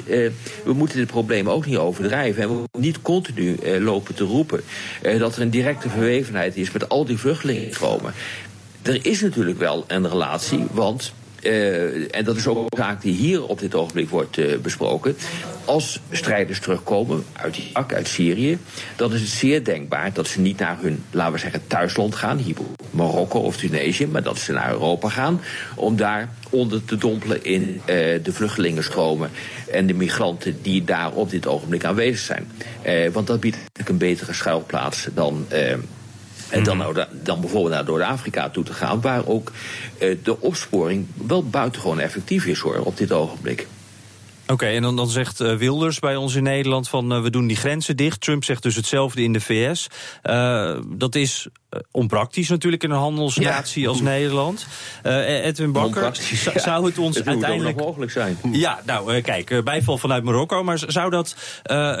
we 0.64 0.72
moeten 0.72 0.96
dit 0.96 1.06
probleem 1.06 1.50
ook 1.50 1.66
niet 1.66 1.76
overdrijven. 1.76 2.27
En 2.36 2.48
we 2.48 2.54
moeten 2.54 2.80
niet 2.80 3.02
continu 3.02 3.56
lopen 3.80 4.14
te 4.14 4.24
roepen 4.24 4.60
dat 5.18 5.36
er 5.36 5.42
een 5.42 5.50
directe 5.50 5.88
verwevenheid 5.88 6.56
is 6.56 6.72
met 6.72 6.88
al 6.88 7.04
die 7.04 7.18
vluchtelingenstromen. 7.18 8.14
Er 8.82 9.06
is 9.06 9.20
natuurlijk 9.20 9.58
wel 9.58 9.84
een 9.86 10.08
relatie, 10.08 10.66
want 10.70 11.12
uh, 11.42 12.16
en 12.16 12.24
dat 12.24 12.36
is 12.36 12.46
ook 12.46 12.56
een 12.56 12.78
zaak 12.78 13.02
die 13.02 13.14
hier 13.14 13.44
op 13.44 13.58
dit 13.58 13.74
ogenblik 13.74 14.08
wordt 14.08 14.36
uh, 14.36 14.56
besproken. 14.58 15.16
Als 15.64 16.00
strijders 16.10 16.60
terugkomen 16.60 17.24
uit 17.32 17.56
Irak, 17.56 17.92
uit 17.92 18.08
Syrië, 18.08 18.58
dan 18.96 19.14
is 19.14 19.20
het 19.20 19.30
zeer 19.30 19.64
denkbaar 19.64 20.12
dat 20.12 20.26
ze 20.26 20.40
niet 20.40 20.58
naar 20.58 20.78
hun, 20.80 21.04
laten 21.10 21.32
we 21.32 21.38
zeggen, 21.38 21.66
thuisland 21.66 22.14
gaan, 22.14 22.38
hier 22.38 22.56
Marokko 22.90 23.38
of 23.38 23.56
Tunesië, 23.56 24.06
maar 24.06 24.22
dat 24.22 24.38
ze 24.38 24.52
naar 24.52 24.70
Europa 24.70 25.08
gaan 25.08 25.40
om 25.74 25.96
daar 25.96 26.28
onder 26.50 26.84
te 26.84 26.96
dompelen 26.96 27.44
in 27.44 27.60
uh, 27.62 27.94
de 28.22 28.32
vluchtelingenstromen 28.32 29.30
en 29.70 29.86
de 29.86 29.94
migranten 29.94 30.62
die 30.62 30.84
daar 30.84 31.12
op 31.12 31.30
dit 31.30 31.46
ogenblik 31.46 31.84
aanwezig 31.84 32.18
zijn. 32.18 32.50
want 33.12 33.26
dat 33.26 33.40
biedt 33.40 33.58
een 33.86 33.98
betere 33.98 34.32
schuilplaats 34.32 35.08
dan 35.14 35.46
en 36.50 36.64
dan, 36.64 36.76
mhm. 36.76 36.92
nou, 36.92 37.06
dan 37.22 37.40
bijvoorbeeld 37.40 37.74
naar 37.74 37.84
Noord-Afrika 37.84 38.50
toe 38.50 38.64
te 38.64 38.72
gaan, 38.72 39.00
waar 39.00 39.26
ook 39.26 39.52
eh, 39.98 40.16
de 40.22 40.40
opsporing 40.40 41.06
wel 41.26 41.44
buitengewoon 41.44 42.00
effectief 42.00 42.46
is 42.46 42.58
hoor, 42.58 42.78
op 42.78 42.96
dit 42.96 43.12
ogenblik. 43.12 43.66
Oké, 44.46 44.66
en 44.66 44.82
dan, 44.82 44.96
dan 44.96 45.08
zegt 45.08 45.40
uh, 45.40 45.56
Wilders 45.56 45.98
bij 45.98 46.16
ons 46.16 46.34
in 46.34 46.42
Nederland 46.42 46.88
van 46.88 47.12
uh, 47.12 47.22
we 47.22 47.30
doen 47.30 47.46
die 47.46 47.56
grenzen 47.56 47.96
dicht. 47.96 48.20
Trump 48.20 48.44
zegt 48.44 48.62
dus 48.62 48.76
hetzelfde 48.76 49.22
in 49.22 49.32
de 49.32 49.40
VS. 49.40 49.86
Uh, 50.22 50.78
dat 50.86 51.14
is 51.14 51.48
onpraktisch 51.90 52.48
natuurlijk 52.48 52.82
in 52.82 52.90
een 52.90 52.98
handelsnatie 52.98 53.82
ja. 53.82 53.88
als 53.88 54.00
Nederland. 54.00 54.66
Edwin 55.02 55.72
Bakker, 55.72 56.18
zou 56.54 56.86
het 56.86 56.98
ons 56.98 57.16
het 57.18 57.26
uiteindelijk 57.26 57.76
mogelijk 57.76 58.10
zijn? 58.10 58.38
Ja, 58.52 58.80
nou 58.84 59.20
kijk, 59.20 59.64
bijval 59.64 59.98
vanuit 59.98 60.24
Marokko, 60.24 60.64
maar 60.64 60.82
zou 60.86 61.10
dat 61.10 61.36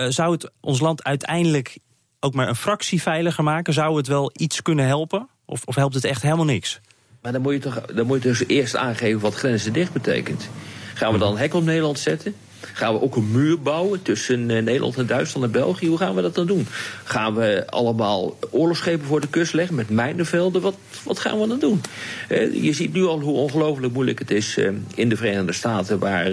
zou 0.08 0.32
het 0.32 0.50
ons 0.60 0.80
land 0.80 1.04
uiteindelijk 1.04 1.78
ook 2.20 2.34
maar 2.34 2.48
een 2.48 2.56
fractie 2.56 3.02
veiliger 3.02 3.44
maken? 3.44 3.72
Zou 3.72 3.96
het 3.96 4.06
wel 4.06 4.30
iets 4.36 4.62
kunnen 4.62 4.86
helpen? 4.86 5.28
Of, 5.44 5.64
of 5.64 5.74
helpt 5.74 5.94
het 5.94 6.04
echt 6.04 6.22
helemaal 6.22 6.44
niks? 6.44 6.80
Maar 7.22 7.32
dan 7.32 7.42
moet, 7.42 7.52
je 7.52 7.58
toch, 7.58 7.80
dan 7.80 8.06
moet 8.06 8.22
je 8.22 8.28
dus 8.28 8.46
eerst 8.46 8.76
aangeven 8.76 9.20
wat 9.20 9.34
grenzen 9.34 9.72
dicht 9.72 9.92
betekent. 9.92 10.48
Gaan 10.94 11.12
we 11.12 11.18
dan 11.18 11.32
een 11.32 11.38
hek 11.38 11.54
op 11.54 11.64
Nederland 11.64 11.98
zetten? 11.98 12.34
Gaan 12.60 12.94
we 12.94 13.00
ook 13.00 13.16
een 13.16 13.30
muur 13.30 13.60
bouwen 13.60 14.02
tussen 14.02 14.50
eh, 14.50 14.62
Nederland 14.62 14.96
en 14.96 15.06
Duitsland 15.06 15.46
en 15.46 15.52
België? 15.52 15.86
Hoe 15.86 15.98
gaan 15.98 16.14
we 16.14 16.22
dat 16.22 16.34
dan 16.34 16.46
doen? 16.46 16.66
Gaan 17.04 17.34
we 17.34 17.64
allemaal 17.66 18.38
oorlogsschepen 18.50 19.06
voor 19.06 19.20
de 19.20 19.28
kust 19.28 19.52
leggen 19.52 19.74
met 19.74 19.90
mijnenvelden? 19.90 20.62
Wat, 20.62 20.76
wat 21.04 21.18
gaan 21.18 21.40
we 21.40 21.46
dan 21.46 21.58
doen? 21.58 21.80
Uh, 22.28 22.62
je 22.62 22.72
ziet 22.72 22.92
nu 22.92 23.04
al 23.04 23.20
hoe 23.20 23.36
ongelooflijk 23.36 23.92
moeilijk 23.92 24.18
het 24.18 24.30
is 24.30 24.56
uh, 24.56 24.70
in 24.94 25.08
de 25.08 25.16
Verenigde 25.16 25.52
Staten... 25.52 25.98
waar, 25.98 26.32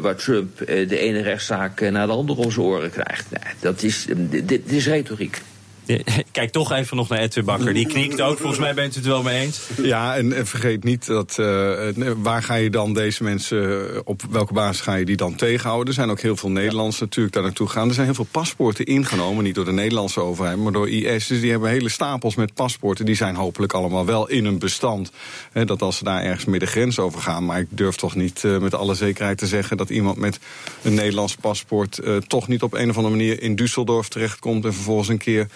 waar 0.00 0.16
Trump 0.16 0.58
de 0.66 0.98
ene 0.98 1.20
rechtszaak 1.20 1.80
naar 1.80 2.06
de 2.06 2.12
andere 2.12 2.50
zijn 2.50 2.66
oren 2.66 2.90
krijgt. 2.90 3.26
Dat 3.60 3.82
is, 3.82 4.06
dit 4.44 4.72
is 4.72 4.86
retoriek. 4.86 5.40
Kijk 6.32 6.50
toch 6.50 6.72
even 6.72 6.96
nog 6.96 7.08
naar 7.08 7.18
Edwin 7.18 7.44
Bakker. 7.44 7.74
Die 7.74 7.86
knikt 7.86 8.20
ook. 8.20 8.38
Volgens 8.38 8.60
mij 8.60 8.74
bent 8.74 8.94
u 8.94 8.98
het 8.98 9.06
wel 9.06 9.22
mee 9.22 9.40
eens. 9.40 9.60
Ja, 9.82 10.16
en, 10.16 10.46
vergeet 10.46 10.84
niet 10.84 11.06
dat. 11.06 11.36
Uh, 11.40 11.90
waar 12.16 12.42
ga 12.42 12.54
je 12.54 12.70
dan 12.70 12.92
deze 12.92 13.22
mensen. 13.22 13.90
Eh, 13.94 14.00
op 14.04 14.22
welke 14.30 14.52
basis 14.52 14.80
ga 14.80 14.94
je 14.94 15.04
die 15.04 15.16
dan 15.16 15.34
tegenhouden? 15.34 15.88
Er 15.88 15.94
zijn 15.94 16.10
ook 16.10 16.20
heel 16.20 16.36
veel 16.36 16.50
Nederlanders 16.50 16.98
natuurlijk 16.98 17.34
daar 17.34 17.42
naartoe 17.42 17.68
gaan. 17.68 17.88
Er 17.88 17.94
zijn 17.94 18.06
heel 18.06 18.14
veel 18.14 18.26
paspoorten 18.30 18.84
ingenomen. 18.84 19.44
Niet 19.44 19.54
door 19.54 19.64
de 19.64 19.72
Nederlandse 19.72 20.20
overheid, 20.20 20.56
maar 20.56 20.72
door 20.72 20.90
IS. 20.90 21.26
Dus 21.26 21.40
die 21.40 21.50
hebben 21.50 21.70
hele 21.70 21.88
stapels 21.88 22.34
met 22.34 22.54
paspoorten. 22.54 23.04
Die 23.04 23.14
zijn 23.14 23.34
hopelijk 23.34 23.72
allemaal 23.72 24.06
wel 24.06 24.28
in 24.28 24.44
een 24.44 24.58
bestand. 24.58 25.10
Hè, 25.52 25.64
dat 25.64 25.82
als 25.82 25.96
ze 25.96 26.04
daar 26.04 26.22
ergens 26.22 26.58
de 26.58 26.66
grens 26.66 26.98
over 26.98 27.20
gaan. 27.20 27.44
Maar 27.44 27.58
ik 27.58 27.66
durf 27.68 27.96
toch 27.96 28.14
niet 28.14 28.42
uh, 28.42 28.58
met 28.58 28.74
alle 28.74 28.94
zekerheid 28.94 29.38
te 29.38 29.46
zeggen. 29.46 29.76
dat 29.76 29.90
iemand 29.90 30.16
met 30.16 30.38
een 30.82 30.94
Nederlands 30.94 31.34
paspoort. 31.34 32.00
Toch 32.26 32.48
niet 32.48 32.62
op 32.62 32.74
een 32.74 32.90
of 32.90 32.96
andere 32.96 33.16
manier 33.16 33.42
in 33.42 33.56
Düsseldorf 33.56 34.08
terechtkomt. 34.08 34.64
en 34.64 34.74
vervolgens 34.74 35.08
een 35.08 35.18
keer 35.18 35.48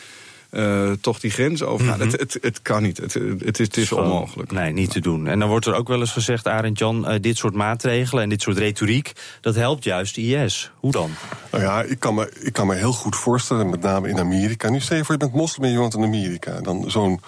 uh, 0.51 0.91
toch 1.01 1.21
die 1.21 1.31
grens 1.31 1.63
overgaan. 1.63 1.95
Mm 1.95 1.99
het, 2.01 2.21
het, 2.21 2.39
het, 2.41 2.63
kan 2.63 2.83
niet. 2.83 2.97
Het, 2.97 3.15
het 3.15 3.61
is, 3.61 3.67
het 3.67 3.77
is 3.77 3.93
onmogelijk. 3.93 4.53
Nee, 4.53 4.73
niet 4.73 4.91
te 4.91 5.01
doen. 5.01 5.27
En 5.27 5.39
dan 5.39 5.49
wordt 5.49 5.67
er 5.67 5.75
ook 5.75 5.89
wel 5.89 6.01
eens 6.01 6.13
gezegd, 6.13 6.47
Arend 6.47 6.79
Jan, 6.79 7.13
uh, 7.13 7.21
dit 7.21 7.37
soort 7.37 7.55
maatregelen 7.55 8.23
en 8.23 8.29
dit 8.29 8.43
soort 8.43 8.59
retoriek, 8.59 9.13
dat 9.41 9.55
helpt 9.55 9.85
juist 9.85 10.17
IS. 10.17 10.71
Hoe 10.77 10.93
dan? 10.93 11.11
Nou 11.51 11.65
ja, 11.65 11.83
ik 11.83 11.99
kan 11.99 12.15
me, 12.15 12.33
ik 12.41 12.53
kan 12.53 12.67
me 12.67 12.75
heel 12.75 12.93
goed 12.93 13.17
voorstellen, 13.17 13.71
met 13.71 13.81
name 13.81 14.09
in 14.09 14.19
Amerika. 14.19 14.71
Nu 14.71 14.81
stel 14.81 14.97
je 14.97 15.05
voor, 15.05 15.15
je 15.15 15.21
bent 15.21 15.35
moslim 15.35 15.65
en 15.65 15.73
je 15.73 15.79
woont 15.79 15.95
in 15.95 16.05
Amerika. 16.05 16.61
Dan 16.61 16.91
zo'n 16.91 17.21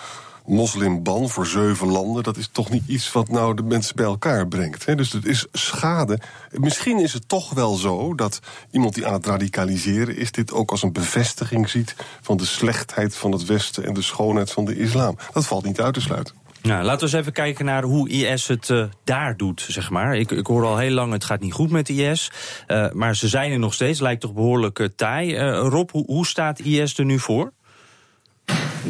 moslimban 0.47 1.29
voor 1.29 1.47
zeven 1.47 1.89
landen, 1.89 2.23
dat 2.23 2.37
is 2.37 2.49
toch 2.53 2.71
niet 2.71 2.83
iets 2.87 3.13
wat 3.13 3.29
nou 3.29 3.55
de 3.55 3.63
mensen 3.63 3.97
bij 3.97 4.05
elkaar 4.05 4.49
brengt. 4.49 4.87
Hè? 4.87 4.95
Dus 4.95 5.13
het 5.13 5.25
is 5.25 5.47
schade. 5.53 6.19
Misschien 6.51 6.99
is 6.99 7.13
het 7.13 7.29
toch 7.29 7.51
wel 7.51 7.75
zo 7.75 8.15
dat 8.15 8.41
iemand 8.71 8.95
die 8.95 9.07
aan 9.07 9.13
het 9.13 9.27
radicaliseren 9.27 10.17
is, 10.17 10.33
dit 10.33 10.53
ook 10.53 10.71
als 10.71 10.83
een 10.83 10.93
bevestiging 10.93 11.69
ziet 11.69 11.95
van 12.21 12.37
de 12.37 12.45
slechtheid 12.45 13.17
van 13.17 13.33
het 13.33 13.45
Westen 13.45 13.85
en 13.85 13.95
de 13.95 14.03
schoonheid 14.03 14.53
van 14.53 14.65
de 14.65 14.77
islam. 14.77 15.17
Dat 15.33 15.47
valt 15.47 15.65
niet 15.65 15.81
uit 15.81 15.95
te 15.95 16.01
sluiten. 16.01 16.35
Nou, 16.63 16.85
laten 16.85 16.99
we 16.99 17.05
eens 17.05 17.21
even 17.21 17.33
kijken 17.33 17.65
naar 17.65 17.83
hoe 17.83 18.09
IS 18.09 18.49
het 18.49 18.69
uh, 18.69 18.85
daar 19.05 19.37
doet, 19.37 19.65
zeg 19.69 19.91
maar. 19.91 20.17
Ik, 20.17 20.31
ik 20.31 20.47
hoor 20.47 20.65
al 20.65 20.79
heel 20.79 20.91
lang, 20.91 21.13
het 21.13 21.25
gaat 21.25 21.41
niet 21.41 21.53
goed 21.53 21.71
met 21.71 21.89
IS. 21.89 22.31
Uh, 22.67 22.93
maar 22.93 23.17
ze 23.17 23.29
zijn 23.29 23.53
er 23.53 23.59
nog 23.59 23.75
steeds, 23.75 24.01
lijkt 24.01 24.21
toch 24.21 24.35
behoorlijk 24.35 24.79
uh, 24.79 24.89
taai. 24.97 25.39
Rob, 25.51 25.91
hoe, 25.91 26.05
hoe 26.07 26.27
staat 26.27 26.61
IS 26.61 26.99
er 26.99 27.05
nu 27.05 27.19
voor? 27.19 27.53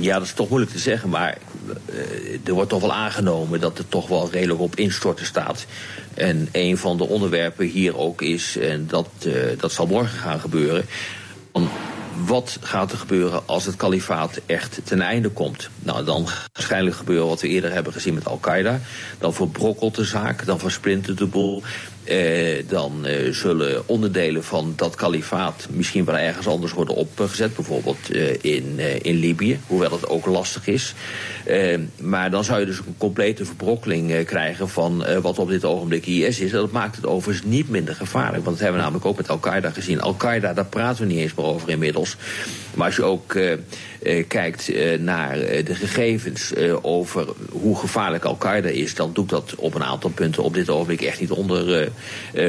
Ja, 0.01 0.15
dat 0.15 0.27
is 0.27 0.33
toch 0.33 0.49
moeilijk 0.49 0.73
te 0.73 0.79
zeggen, 0.79 1.09
maar 1.09 1.39
uh, 1.91 2.39
er 2.45 2.53
wordt 2.53 2.71
toch 2.71 2.81
wel 2.81 2.93
aangenomen 2.93 3.61
dat 3.61 3.79
het 3.79 3.91
toch 3.91 4.09
wel 4.09 4.31
redelijk 4.31 4.61
op 4.61 4.77
instorten 4.77 5.27
staat. 5.27 5.67
En 6.15 6.49
een 6.53 6.79
van 6.79 6.97
de 6.97 7.09
onderwerpen 7.09 7.67
hier 7.67 7.97
ook 7.97 8.23
is, 8.23 8.57
en 8.57 8.87
dat, 8.87 9.09
uh, 9.27 9.35
dat 9.59 9.73
zal 9.73 9.87
morgen 9.87 10.19
gaan 10.19 10.41
gebeuren. 10.41 10.85
Wat 12.27 12.59
gaat 12.61 12.93
er 12.93 12.99
gebeuren 12.99 13.43
als 13.47 13.65
het 13.65 13.77
kalifaat 13.77 14.41
echt 14.47 14.81
ten 14.85 15.01
einde 15.01 15.29
komt? 15.29 15.71
Nou, 15.79 16.05
dan 16.05 16.29
waarschijnlijk 16.53 16.97
gebeuren 16.97 17.29
wat 17.29 17.41
we 17.41 17.49
eerder 17.49 17.73
hebben 17.73 17.93
gezien 17.93 18.15
met 18.15 18.27
Al-Qaeda. 18.27 18.81
Dan 19.19 19.35
verbrokkelt 19.35 19.95
de 19.95 20.05
zaak, 20.05 20.47
dan 20.47 20.59
versplintert 20.59 21.19
de 21.19 21.27
boel. 21.27 21.63
Eh, 22.05 22.65
dan 22.69 23.07
eh, 23.07 23.33
zullen 23.33 23.89
onderdelen 23.89 24.45
van 24.45 24.73
dat 24.77 24.95
kalifaat 24.95 25.67
misschien 25.71 26.05
wel 26.05 26.19
ergens 26.19 26.47
anders 26.47 26.73
worden 26.73 26.95
opgezet. 26.95 27.55
Bijvoorbeeld 27.55 28.11
eh, 28.11 28.35
in, 28.41 28.79
in 29.03 29.15
Libië, 29.15 29.61
hoewel 29.67 29.91
het 29.91 30.09
ook 30.09 30.27
lastig 30.27 30.67
is. 30.67 30.95
Maar 32.01 32.31
dan 32.31 32.45
zou 32.45 32.61
je 32.61 32.67
dus 32.67 32.79
een 32.79 32.95
complete 32.99 33.45
verbrokkeling 33.45 34.25
krijgen 34.25 34.69
van 34.69 35.05
wat 35.23 35.39
op 35.39 35.49
dit 35.49 35.65
ogenblik 35.65 36.07
IS 36.07 36.41
is. 36.41 36.53
En 36.53 36.59
dat 36.59 36.71
maakt 36.71 36.97
het 36.97 37.07
overigens 37.07 37.47
niet 37.47 37.69
minder 37.69 37.95
gevaarlijk. 37.95 38.45
Want 38.45 38.47
dat 38.47 38.59
hebben 38.59 38.77
we 38.77 38.83
namelijk 38.83 39.07
ook 39.07 39.17
met 39.17 39.29
Al-Qaeda 39.29 39.71
gezien. 39.71 40.01
Al-Qaeda, 40.01 40.53
daar 40.53 40.65
praten 40.65 41.07
we 41.07 41.13
niet 41.13 41.21
eens 41.21 41.35
meer 41.35 41.47
over 41.47 41.69
inmiddels. 41.69 42.17
Maar 42.75 42.87
als 42.87 42.97
je 42.97 43.03
ook 43.03 43.39
kijkt 44.29 44.73
naar 44.99 45.39
de 45.39 45.75
gegevens 45.75 46.53
over 46.83 47.27
hoe 47.51 47.79
gevaarlijk 47.79 48.25
Al-Qaeda 48.25 48.69
is, 48.69 48.95
dan 48.95 49.11
doet 49.13 49.29
dat 49.29 49.55
op 49.57 49.75
een 49.75 49.85
aantal 49.85 50.11
punten 50.11 50.43
op 50.43 50.55
dit 50.55 50.71
ogenblik 50.71 51.03
echt 51.03 51.21
niet 51.21 51.31
onder 51.31 51.92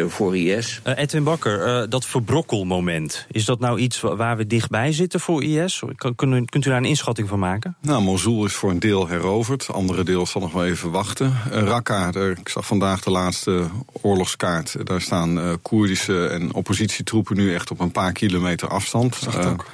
voor 0.08 0.38
IS. 0.38 0.82
Edwin 0.84 1.24
Bakker, 1.24 1.90
dat 1.90 2.06
verbrokkelmoment, 2.06 3.26
is 3.32 3.46
dat 3.46 3.60
nou 3.60 3.80
iets 3.80 4.02
waar 4.02 4.38
we 4.38 4.48
dichtbij 4.48 4.92
zitten 4.92 5.20
voor 5.20 5.44
IS? 5.44 5.84
Kun, 6.16 6.46
kunt 6.46 6.66
u 6.66 6.70
daar 6.70 6.78
een 6.78 6.86
inschatting 6.86 7.28
van 7.28 7.40
maken? 7.40 7.76
Nou, 7.82 8.02
Mosul 8.02 8.46
is 8.46 8.54
voor 8.54 8.70
een 8.70 8.80
deel 8.80 9.08
heroverd, 9.08 9.68
andere 9.72 10.04
deel 10.04 10.26
zal 10.26 10.42
nog 10.42 10.52
wel 10.52 10.66
even 10.66 10.92
wachten. 10.92 11.34
Raqqa, 11.52 12.12
ik 12.38 12.50
zag 12.50 12.66
vandaag 12.66 13.02
de 13.02 13.12
laatste 13.12 13.68
oorlogskaart, 14.02 14.76
daar 14.84 15.02
staan 15.02 15.60
Koerdische 15.62 16.28
en 16.28 16.54
oppositietroepen 16.54 17.36
nu 17.36 17.54
echt 17.54 17.72
op 17.72 17.80
een 17.80 17.92
paar 17.92 18.12
kilometer 18.12 18.68
afstand. 18.68 19.24
Dat 19.24 19.46
ook. 19.46 19.66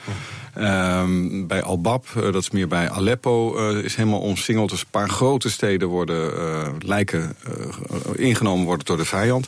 Um, 0.60 1.48
bij 1.48 1.62
Al-Bab, 1.62 2.06
uh, 2.18 2.24
dat 2.24 2.36
is 2.36 2.50
meer 2.50 2.68
bij 2.68 2.90
Aleppo, 2.90 3.58
uh, 3.58 3.84
is 3.84 3.96
helemaal 3.96 4.20
omsingeld. 4.20 4.70
Dus 4.70 4.82
een 4.82 4.88
paar 4.92 5.10
grote 5.10 5.50
steden 5.50 5.88
worden, 5.88 6.34
uh, 6.34 6.68
lijken 6.80 7.36
ingenomen 8.16 8.66
worden 8.66 8.86
door 8.86 8.98
de 8.98 9.06
vijand. 9.06 9.48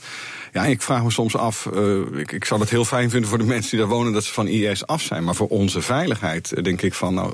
Ja, 0.54 0.66
ik 0.66 0.82
vraag 0.82 1.04
me 1.04 1.12
soms 1.12 1.36
af, 1.36 1.66
ik, 2.16 2.32
ik, 2.32 2.46
zou 2.46 2.60
het 2.62 2.70
heel 2.70 2.86
fijn 2.86 3.10
vinden 3.10 3.30
voor 3.30 3.38
de 3.38 3.44
mensen 3.54 3.70
die 3.70 3.80
daar 3.80 3.88
wonen... 3.88 4.14
dat 4.14 4.24
ze 4.24 4.34
van 4.34 4.48
IS 4.48 4.88
af 4.88 5.02
zijn. 5.02 5.24
Maar 5.24 5.36
voor 5.36 5.48
onze 5.48 5.82
veiligheid 5.82 6.64
denk 6.64 6.82
ik 6.82 6.94
van... 6.94 7.14
nou. 7.14 7.34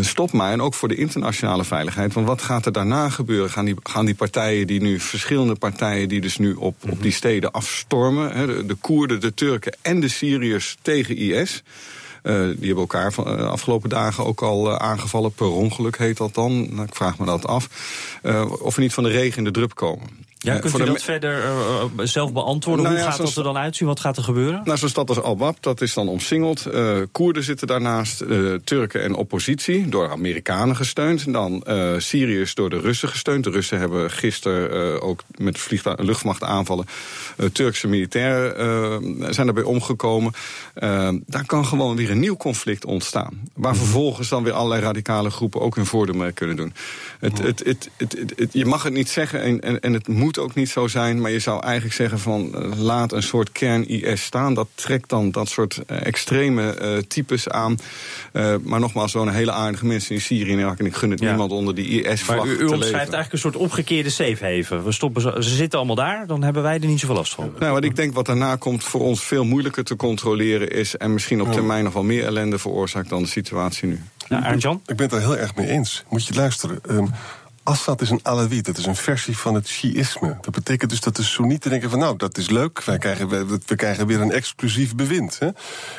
stop 0.00 0.32
maar. 0.32 0.52
En 0.52 0.62
ook 0.62 0.74
voor 0.74 0.88
de 0.88 0.94
internationale 0.94 1.64
veiligheid. 1.64 2.14
Want 2.14 2.26
wat 2.26 2.42
gaat 2.42 2.66
er 2.66 2.72
daarna 2.72 3.08
gebeuren? 3.08 3.50
Gaan 3.50 3.64
die, 3.64 3.76
gaan 3.82 4.04
die 4.04 4.14
partijen 4.14 4.66
die 4.66 4.80
nu, 4.80 5.00
verschillende 5.00 5.54
partijen 5.54 6.08
die 6.08 6.20
dus 6.20 6.38
nu 6.38 6.54
op, 6.54 6.76
op 6.90 7.02
die 7.02 7.12
steden 7.12 7.50
afstormen, 7.50 8.32
hè, 8.32 8.46
de, 8.46 8.66
de 8.66 8.74
Koerden, 8.74 9.20
de 9.20 9.34
Turken 9.34 9.76
en 9.82 10.00
de 10.00 10.08
Syriërs 10.08 10.76
tegen 10.82 11.16
IS. 11.16 11.62
Die 12.22 12.66
hebben 12.66 12.76
elkaar 12.76 13.12
van, 13.12 13.24
de 13.24 13.46
afgelopen 13.46 13.88
dagen 13.88 14.24
ook 14.26 14.42
al 14.42 14.78
aangevallen. 14.78 15.32
Per 15.32 15.50
ongeluk 15.50 15.98
heet 15.98 16.16
dat 16.16 16.34
dan. 16.34 16.74
Nou, 16.74 16.86
ik 16.86 16.94
vraag 16.94 17.18
me 17.18 17.26
dat 17.26 17.46
af. 17.46 17.68
of 18.60 18.74
we 18.74 18.82
niet 18.82 18.94
van 18.94 19.04
de 19.04 19.10
regen 19.10 19.38
in 19.38 19.44
de 19.44 19.50
drup 19.50 19.74
komen. 19.74 20.08
Ja, 20.42 20.58
kunt 20.58 20.78
u 20.78 20.84
dat 20.84 21.02
verder 21.02 21.44
uh, 21.44 21.84
zelf 21.96 22.32
beantwoorden? 22.32 22.84
Nou 22.84 22.96
Hoe 22.96 23.04
gaat 23.04 23.18
dat 23.18 23.36
er 23.36 23.42
dan 23.42 23.56
uitzien? 23.56 23.88
Wat 23.88 24.00
gaat 24.00 24.16
er 24.16 24.22
gebeuren? 24.22 24.60
Nou, 24.64 24.78
zo'n 24.78 24.88
stad 24.88 25.08
als 25.08 25.20
Al-Bab, 25.20 25.56
dat 25.62 25.80
is 25.80 25.94
dan 25.94 26.08
omsingeld. 26.08 26.66
Uh, 26.74 26.98
Koerden 27.12 27.42
zitten 27.42 27.66
daarnaast, 27.66 28.22
uh, 28.22 28.54
Turken 28.64 29.02
en 29.02 29.14
oppositie, 29.14 29.88
door 29.88 30.10
Amerikanen 30.10 30.76
gesteund. 30.76 31.32
Dan 31.32 31.64
Syriërs 31.98 32.54
door 32.54 32.70
de 32.70 32.80
Russen 32.80 33.08
gesteund. 33.08 33.44
De 33.44 33.50
Russen 33.50 33.78
hebben 33.78 34.10
gisteren 34.10 35.02
ook 35.02 35.22
met 35.36 35.70
luchtmacht 35.96 36.42
aanvallen... 36.42 36.86
Turkse 37.52 37.88
militairen 37.88 39.34
zijn 39.34 39.46
daarbij 39.46 39.64
omgekomen. 39.64 40.32
daar 41.26 41.46
kan 41.46 41.66
gewoon 41.66 41.96
weer 41.96 42.10
een 42.10 42.20
nieuw 42.20 42.36
conflict 42.36 42.84
ontstaan. 42.84 43.40
Waar 43.54 43.72
mhm. 43.72 43.80
vervolgens 43.80 44.28
dan 44.28 44.42
weer 44.42 44.52
allerlei 44.52 44.82
radicale 44.82 45.30
groepen 45.30 45.60
ook 45.60 45.74
hun 45.74 45.86
voordeel 45.86 46.14
mee 46.14 46.32
kunnen 46.32 46.56
doen. 46.56 46.72
Het, 47.18 47.38
het, 47.38 47.64
het, 47.64 47.88
het, 47.96 48.52
je 48.52 48.66
mag 48.66 48.82
het 48.82 48.92
niet 48.92 49.08
zeggen 49.08 49.42
en, 49.42 49.60
en, 49.60 49.80
en 49.80 49.92
het 49.92 50.08
moet 50.08 50.29
moet 50.36 50.44
ook 50.44 50.54
niet 50.54 50.68
zo 50.68 50.86
zijn, 50.86 51.20
maar 51.20 51.30
je 51.30 51.38
zou 51.38 51.62
eigenlijk 51.62 51.94
zeggen 51.94 52.18
van 52.18 52.52
uh, 52.54 52.78
laat 52.78 53.12
een 53.12 53.22
soort 53.22 53.52
kern-IS 53.52 54.22
staan. 54.22 54.54
Dat 54.54 54.68
trekt 54.74 55.08
dan 55.08 55.30
dat 55.30 55.48
soort 55.48 55.80
uh, 55.86 56.06
extreme 56.06 56.76
uh, 56.82 56.98
types 57.08 57.48
aan. 57.48 57.76
maar 58.62 58.80
nogmaals, 58.80 59.12
zo'n 59.12 59.28
hele 59.28 59.52
aardige 59.52 59.86
mensen 59.86 60.14
in 60.14 60.20
Syrië 60.20 60.52
en 60.52 60.58
Irak. 60.58 60.78
En 60.78 60.86
ik 60.86 60.94
gun 60.94 61.10
het 61.10 61.20
niemand 61.20 61.52
onder 61.52 61.74
die 61.74 62.02
IS-vlag 62.02 62.36
Maar 62.36 62.46
u, 62.46 62.58
u 62.58 62.64
omschrijft 62.64 62.94
eigenlijk 62.94 63.32
een 63.32 63.38
soort 63.38 63.56
omgekeerde 63.56 64.10
safe 64.10 64.44
haven. 64.44 64.84
We 64.84 64.92
stoppen, 64.92 65.42
ze 65.44 65.54
zitten 65.54 65.78
allemaal 65.78 65.96
daar, 65.96 66.26
dan 66.26 66.42
hebben 66.42 66.62
wij 66.62 66.80
er 66.80 66.86
niet 66.86 67.00
zoveel 67.00 67.16
last 67.16 67.34
van. 67.34 67.52
Nou, 67.58 67.72
wat 67.72 67.84
ik 67.84 67.96
denk 67.96 68.14
wat 68.14 68.26
daarna 68.26 68.56
komt 68.56 68.84
voor 68.84 69.00
ons 69.00 69.24
veel 69.24 69.44
moeilijker 69.44 69.84
te 69.84 69.96
controleren 69.96 70.70
is... 70.70 70.96
en 70.96 71.12
misschien 71.12 71.42
op 71.42 71.52
termijn 71.52 71.84
nog 71.84 71.92
wel 71.92 72.02
meer 72.02 72.24
ellende 72.24 72.58
veroorzaakt 72.58 73.08
dan 73.08 73.22
de 73.22 73.28
situatie 73.28 73.88
nu. 73.88 74.00
Ja, 74.28 74.54
Jan? 74.54 74.80
Ik 74.86 74.96
ben 74.96 74.98
het 74.98 75.10
daar 75.10 75.20
heel 75.20 75.36
erg 75.36 75.54
mee 75.54 75.66
eens. 75.66 76.04
Moet 76.08 76.26
je 76.26 76.34
luisteren. 76.34 76.78
Um, 76.90 77.10
Assad 77.70 78.00
is 78.00 78.10
een 78.10 78.20
Alawit, 78.22 78.64
dat 78.64 78.78
is 78.78 78.86
een 78.86 78.96
versie 78.96 79.38
van 79.38 79.54
het 79.54 79.68
Shiïsme. 79.68 80.38
Dat 80.40 80.54
betekent 80.54 80.90
dus 80.90 81.00
dat 81.00 81.16
de 81.16 81.22
Soenieten 81.22 81.70
denken 81.70 81.90
van 81.90 81.98
nou, 81.98 82.16
dat 82.16 82.38
is 82.38 82.48
leuk, 82.48 82.84
wij 82.84 82.98
krijgen, 82.98 83.28
we, 83.28 83.58
we 83.66 83.76
krijgen 83.76 84.06
weer 84.06 84.20
een 84.20 84.32
exclusief 84.32 84.94
bewind. 84.94 85.38
Hè? 85.38 85.48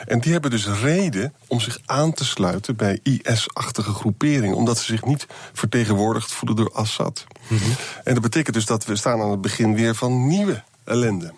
En 0.05 0.19
die 0.19 0.31
hebben 0.31 0.51
dus 0.51 0.67
reden 0.67 1.34
om 1.47 1.60
zich 1.60 1.79
aan 1.86 2.13
te 2.13 2.25
sluiten 2.25 2.75
bij 2.75 2.99
IS-achtige 3.03 3.93
groeperingen, 3.93 4.55
omdat 4.55 4.77
ze 4.77 4.86
zich 4.86 5.05
niet 5.05 5.27
vertegenwoordigd 5.53 6.31
voelen 6.31 6.57
door 6.57 6.71
Assad. 6.73 7.25
Mhm. 7.47 7.63
En 8.03 8.13
dat 8.13 8.23
betekent 8.23 8.55
dus 8.55 8.65
dat 8.65 8.86
we 8.86 8.95
staan 8.95 9.21
aan 9.21 9.31
het 9.31 9.41
begin 9.41 9.75
weer 9.75 9.95
van 9.95 10.27
nieuwe 10.27 10.63
ellende. 10.84 11.34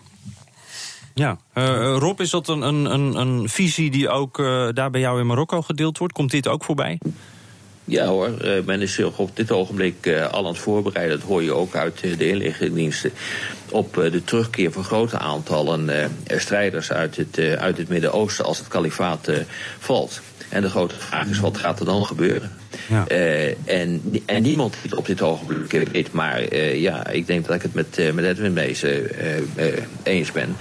Ja, 1.14 1.38
uh, 1.54 1.96
Rob, 1.98 2.20
is 2.20 2.30
dat 2.30 2.48
een, 2.48 2.62
een, 2.62 3.16
een, 3.16 3.48
visie 3.48 3.90
die 3.90 4.08
ook 4.08 4.38
uh, 4.38 4.68
daar 4.72 4.90
bij 4.90 5.00
jou 5.00 5.20
in 5.20 5.26
Marokko 5.26 5.62
gedeeld 5.62 5.98
wordt? 5.98 6.14
Komt 6.14 6.30
dit 6.30 6.48
ook 6.48 6.64
voorbij? 6.64 6.98
Ja 7.84 8.06
hoor, 8.06 8.38
eh, 8.38 8.64
men 8.64 8.80
is 8.80 8.94
zich 8.94 9.18
op 9.18 9.36
dit 9.36 9.50
ogenblik 9.50 10.06
eh, 10.06 10.30
al 10.30 10.38
aan 10.38 10.52
het 10.52 10.58
voorbereiden. 10.58 11.18
Dat 11.18 11.28
hoor 11.28 11.42
je 11.42 11.54
ook 11.54 11.74
uit 11.74 12.00
eh, 12.00 12.18
de 12.18 12.28
inlichtingendiensten. 12.28 13.12
Op 13.70 13.94
de 13.94 14.24
terugkeer 14.24 14.72
van 14.72 14.84
grote 14.84 15.18
aantallen 15.18 16.10
strijders 16.26 16.92
uit 16.92 17.16
het, 17.16 17.38
uit 17.58 17.76
het 17.76 17.88
Midden-Oosten 17.88 18.44
als 18.44 18.58
het 18.58 18.68
kalifaat 18.68 19.30
valt. 19.78 20.20
En 20.48 20.62
de 20.62 20.70
grote 20.70 20.94
vraag 20.98 21.26
is, 21.26 21.40
wat 21.40 21.58
gaat 21.58 21.80
er 21.80 21.86
dan 21.86 22.06
gebeuren? 22.06 22.52
Ja. 22.88 23.06
en, 23.64 24.02
en 24.26 24.42
niemand 24.42 24.72
die 24.72 24.82
het 24.82 24.94
op 24.94 25.06
dit 25.06 25.22
ogenblik 25.22 25.88
weet. 25.92 26.12
Maar 26.12 26.56
ja, 26.76 27.08
ik 27.08 27.26
denk 27.26 27.46
dat 27.46 27.54
ik 27.54 27.62
het 27.62 27.74
met, 27.74 28.14
met 28.14 28.24
Edwin 28.24 28.52
Meesen 28.52 29.10
eens 30.02 30.32
ben. 30.32 30.56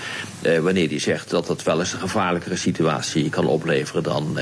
wanneer 0.63 0.89
hij 0.89 0.99
zegt 0.99 1.29
dat 1.29 1.47
dat 1.47 1.63
wel 1.63 1.79
eens 1.79 1.93
een 1.93 1.99
gevaarlijkere 1.99 2.55
situatie 2.55 3.29
kan 3.29 3.47
opleveren 3.47 4.03
dan 4.03 4.37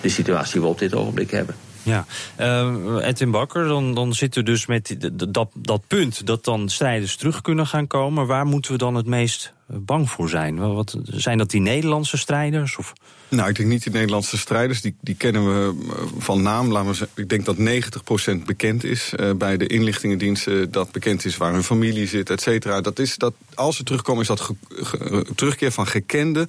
de 0.00 0.08
situatie 0.08 0.52
die 0.52 0.62
we 0.62 0.66
op 0.66 0.78
dit 0.78 0.94
ogenblik 0.94 1.30
hebben. 1.30 1.54
Ja, 1.86 2.06
uh, 2.40 3.06
Edwin 3.06 3.30
Bakker, 3.30 3.68
dan, 3.68 3.94
dan 3.94 4.14
zitten 4.14 4.44
dus 4.44 4.66
met 4.66 4.96
dat, 5.28 5.48
dat 5.54 5.82
punt 5.86 6.26
dat 6.26 6.44
dan 6.44 6.68
strijders 6.68 7.16
terug 7.16 7.40
kunnen 7.40 7.66
gaan 7.66 7.86
komen. 7.86 8.26
Waar 8.26 8.46
moeten 8.46 8.72
we 8.72 8.78
dan 8.78 8.94
het 8.94 9.06
meest 9.06 9.52
eh, 9.68 9.76
bang 9.80 10.10
voor 10.10 10.28
zijn? 10.28 10.74
Wat, 10.74 10.98
zijn 11.04 11.38
dat 11.38 11.50
die 11.50 11.60
Nederlandse 11.60 12.16
strijders? 12.16 12.76
Of? 12.76 12.92
Nou, 13.28 13.48
ik 13.48 13.56
denk 13.56 13.68
niet 13.68 13.82
die 13.82 13.92
Nederlandse 13.92 14.38
strijders. 14.38 14.80
Die, 14.80 14.94
die 15.00 15.14
kennen 15.14 15.46
we 15.46 15.84
eh, 15.88 16.02
van 16.18 16.42
naam. 16.42 16.72
Laten 16.72 17.08
we 17.14 17.22
ik 17.22 17.28
denk 17.28 17.44
dat 17.44 17.56
90% 17.56 18.44
bekend 18.44 18.84
is 18.84 19.12
bij 19.36 19.56
de 19.56 19.66
inlichtingendiensten. 19.66 20.70
Dat 20.70 20.92
bekend 20.92 21.24
is 21.24 21.36
waar 21.36 21.52
hun 21.52 21.64
familie 21.64 22.06
zit, 22.06 22.30
et 22.30 22.40
cetera. 22.40 22.80
Dat 22.80 22.98
is 22.98 23.16
dat, 23.16 23.34
als 23.54 23.76
ze 23.76 23.82
terugkomen, 23.82 24.22
is 24.22 24.28
dat 24.28 24.50
terugkeer 25.34 25.72
van 25.72 25.86
gekende 25.86 26.48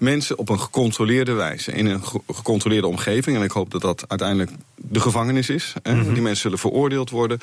mensen 0.00 0.38
op 0.38 0.48
een 0.48 0.60
gecontroleerde 0.60 1.32
wijze. 1.32 1.72
In 1.72 1.86
een 1.86 2.02
gecontroleerde 2.32 2.86
omgeving. 2.86 3.36
En 3.36 3.42
ik 3.42 3.50
hoop 3.50 3.70
dat 3.70 3.80
dat 3.80 4.04
uiteindelijk 4.08 4.50
de 4.76 5.00
gevangenis 5.00 5.48
is. 5.48 5.74
Mhm. 5.82 6.12
Die 6.12 6.22
mensen 6.22 6.42
zullen 6.42 6.58
veroordeeld 6.58 7.10
worden. 7.10 7.40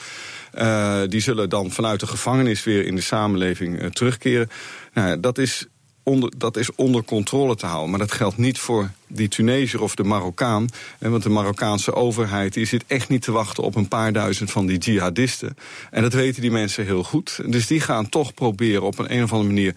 Uh, 0.55 1.01
die 1.07 1.21
zullen 1.21 1.49
dan 1.49 1.71
vanuit 1.71 1.99
de 1.99 2.07
gevangenis 2.07 2.63
weer 2.63 2.85
in 2.85 2.95
de 2.95 3.01
samenleving 3.01 3.81
uh, 3.81 3.89
terugkeren. 3.89 4.49
Nou, 4.93 5.19
dat 5.19 5.37
is 5.37 5.67
Onder, 6.07 6.31
dat 6.37 6.57
is 6.57 6.75
onder 6.75 7.03
controle 7.03 7.55
te 7.55 7.65
houden. 7.65 7.89
Maar 7.89 7.99
dat 7.99 8.11
geldt 8.11 8.37
niet 8.37 8.59
voor 8.59 8.91
die 9.07 9.27
Tunesiër 9.27 9.81
of 9.81 9.95
de 9.95 10.03
Marokkaan. 10.03 10.67
Want 10.99 11.23
de 11.23 11.29
Marokkaanse 11.29 11.93
overheid 11.93 12.53
die 12.53 12.65
zit 12.65 12.83
echt 12.87 13.09
niet 13.09 13.21
te 13.21 13.31
wachten 13.31 13.63
op 13.63 13.75
een 13.75 13.87
paar 13.87 14.13
duizend 14.13 14.51
van 14.51 14.65
die 14.65 14.77
jihadisten. 14.77 15.57
En 15.91 16.01
dat 16.01 16.13
weten 16.13 16.41
die 16.41 16.51
mensen 16.51 16.85
heel 16.85 17.03
goed. 17.03 17.39
Dus 17.45 17.67
die 17.67 17.79
gaan 17.79 18.09
toch 18.09 18.33
proberen 18.33 18.81
op 18.81 18.99
een, 18.99 19.13
een 19.13 19.23
of 19.23 19.31
andere 19.31 19.53
manier 19.53 19.75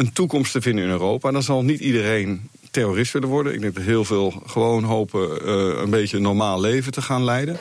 een 0.00 0.12
toekomst 0.12 0.52
te 0.52 0.60
vinden 0.60 0.84
in 0.84 0.90
Europa. 0.90 1.30
Dan 1.30 1.42
zal 1.42 1.64
niet 1.64 1.80
iedereen 1.80 2.48
terrorist 2.70 3.12
willen 3.12 3.28
worden. 3.28 3.54
Ik 3.54 3.60
denk 3.60 3.74
dat 3.74 3.84
heel 3.84 4.04
veel 4.04 4.42
gewoon 4.46 4.84
hopen 4.84 5.38
uh, 5.44 5.80
een 5.82 5.90
beetje 5.90 6.16
een 6.16 6.22
normaal 6.22 6.60
leven 6.60 6.92
te 6.92 7.02
gaan 7.02 7.24
leiden. 7.24 7.58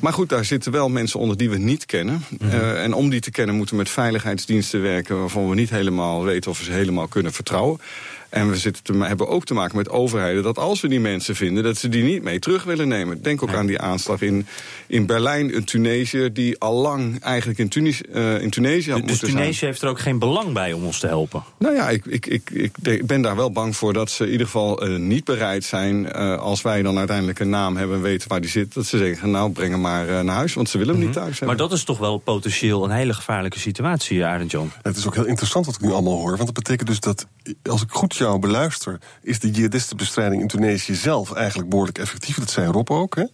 Maar 0.00 0.12
goed, 0.12 0.28
daar 0.28 0.44
zitten 0.44 0.72
wel 0.72 0.88
mensen 0.88 1.20
onder 1.20 1.36
die 1.36 1.50
we 1.50 1.58
niet 1.58 1.86
kennen. 1.86 2.24
uh, 2.42 2.82
en 2.82 2.92
om 2.92 3.10
die 3.10 3.20
te 3.20 3.30
kennen 3.30 3.54
moeten 3.54 3.74
we 3.74 3.82
met 3.82 3.90
veiligheidsdiensten 3.90 4.82
werken... 4.82 5.18
waarvan 5.18 5.48
we 5.48 5.54
niet 5.54 5.70
helemaal 5.70 6.24
weten 6.24 6.50
of 6.50 6.58
we 6.58 6.64
ze 6.64 6.72
helemaal 6.72 7.08
kunnen 7.08 7.32
vertrouwen. 7.32 7.80
En 8.30 8.50
we 8.50 8.56
zitten 8.56 8.82
te, 8.82 8.92
hebben 9.04 9.28
ook 9.28 9.44
te 9.44 9.54
maken 9.54 9.76
met 9.76 9.88
overheden 9.88 10.42
dat 10.42 10.58
als 10.58 10.80
we 10.80 10.88
die 10.88 11.00
mensen 11.00 11.36
vinden, 11.36 11.62
dat 11.62 11.76
ze 11.76 11.88
die 11.88 12.02
niet 12.02 12.22
mee 12.22 12.38
terug 12.38 12.64
willen 12.64 12.88
nemen. 12.88 13.22
Denk 13.22 13.42
ook 13.42 13.54
aan 13.54 13.66
die 13.66 13.78
aanslag 13.78 14.20
in, 14.20 14.46
in 14.86 15.06
Berlijn, 15.06 15.56
een 15.56 15.64
Tunesiër 15.64 16.32
die 16.32 16.58
al 16.58 16.74
lang 16.74 17.20
eigenlijk 17.20 17.58
in, 17.58 17.68
Tunis, 17.68 18.02
uh, 18.12 18.42
in 18.42 18.50
Tunesië 18.50 18.90
had 18.90 19.00
dus 19.00 19.10
moeten 19.10 19.28
Tunesië 19.28 19.64
heeft 19.64 19.82
er 19.82 19.88
ook 19.88 20.00
geen 20.00 20.18
belang 20.18 20.52
bij 20.52 20.72
om 20.72 20.84
ons 20.84 20.98
te 20.98 21.06
helpen? 21.06 21.42
Nou 21.58 21.74
ja, 21.74 21.88
ik, 21.88 22.06
ik, 22.06 22.26
ik, 22.26 22.50
ik 22.82 23.06
ben 23.06 23.22
daar 23.22 23.36
wel 23.36 23.50
bang 23.50 23.76
voor 23.76 23.92
dat 23.92 24.10
ze 24.10 24.24
in 24.24 24.30
ieder 24.30 24.46
geval 24.46 24.88
uh, 24.88 24.98
niet 24.98 25.24
bereid 25.24 25.64
zijn, 25.64 26.04
uh, 26.04 26.38
als 26.38 26.62
wij 26.62 26.82
dan 26.82 26.98
uiteindelijk 26.98 27.38
een 27.38 27.50
naam 27.50 27.76
hebben 27.76 27.96
en 27.96 28.02
weten 28.02 28.28
waar 28.28 28.40
die 28.40 28.50
zit, 28.50 28.74
dat 28.74 28.86
ze 28.86 28.98
zeggen, 28.98 29.30
nou 29.30 29.50
breng 29.50 29.70
hem 29.70 29.80
maar 29.80 30.24
naar 30.24 30.36
huis, 30.36 30.54
want 30.54 30.68
ze 30.68 30.78
willen 30.78 30.94
hem 30.94 31.02
niet 31.02 31.14
mhm. 31.14 31.18
thuis 31.18 31.38
hebben. 31.38 31.56
Maar 31.56 31.68
dat 31.68 31.78
is 31.78 31.84
toch 31.84 31.98
wel 31.98 32.18
potentieel 32.18 32.84
een 32.84 32.90
hele 32.90 33.14
gevaarlijke 33.14 33.58
situatie, 33.58 34.24
Arend 34.24 34.50
John? 34.50 34.72
Het 34.82 34.96
is 34.96 35.06
ook 35.06 35.14
heel 35.14 35.26
interessant 35.26 35.66
wat 35.66 35.74
ik 35.74 35.80
nu 35.80 35.90
allemaal 35.90 36.18
hoor, 36.18 36.36
want 36.36 36.44
dat 36.44 36.54
betekent 36.54 36.88
dus 36.88 37.00
dat, 37.00 37.26
als 37.62 37.82
ik 37.82 37.90
goed 37.90 38.14
jou 38.24 38.38
beluister, 38.38 39.00
is 39.22 39.40
de 39.40 39.50
jihadistenbestrijding 39.50 40.42
in 40.42 40.48
Tunesië 40.48 40.94
zelf 40.94 41.32
eigenlijk 41.32 41.68
behoorlijk 41.68 41.98
effectief. 41.98 42.38
Dat 42.38 42.50
zei 42.50 42.66
Rob 42.66 42.90
ook. 42.90 43.16
Hè? 43.16 43.24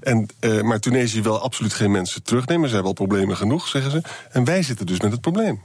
En, 0.00 0.26
uh, 0.40 0.62
maar 0.62 0.80
Tunesië 0.80 1.22
wil 1.22 1.40
absoluut 1.40 1.74
geen 1.74 1.90
mensen 1.90 2.22
terugnemen. 2.22 2.68
Ze 2.68 2.74
hebben 2.74 2.96
al 2.96 3.06
problemen 3.06 3.36
genoeg, 3.36 3.68
zeggen 3.68 3.90
ze. 3.90 4.02
En 4.30 4.44
wij 4.44 4.62
zitten 4.62 4.86
dus 4.86 5.00
met 5.00 5.12
het 5.12 5.20
probleem. 5.20 5.62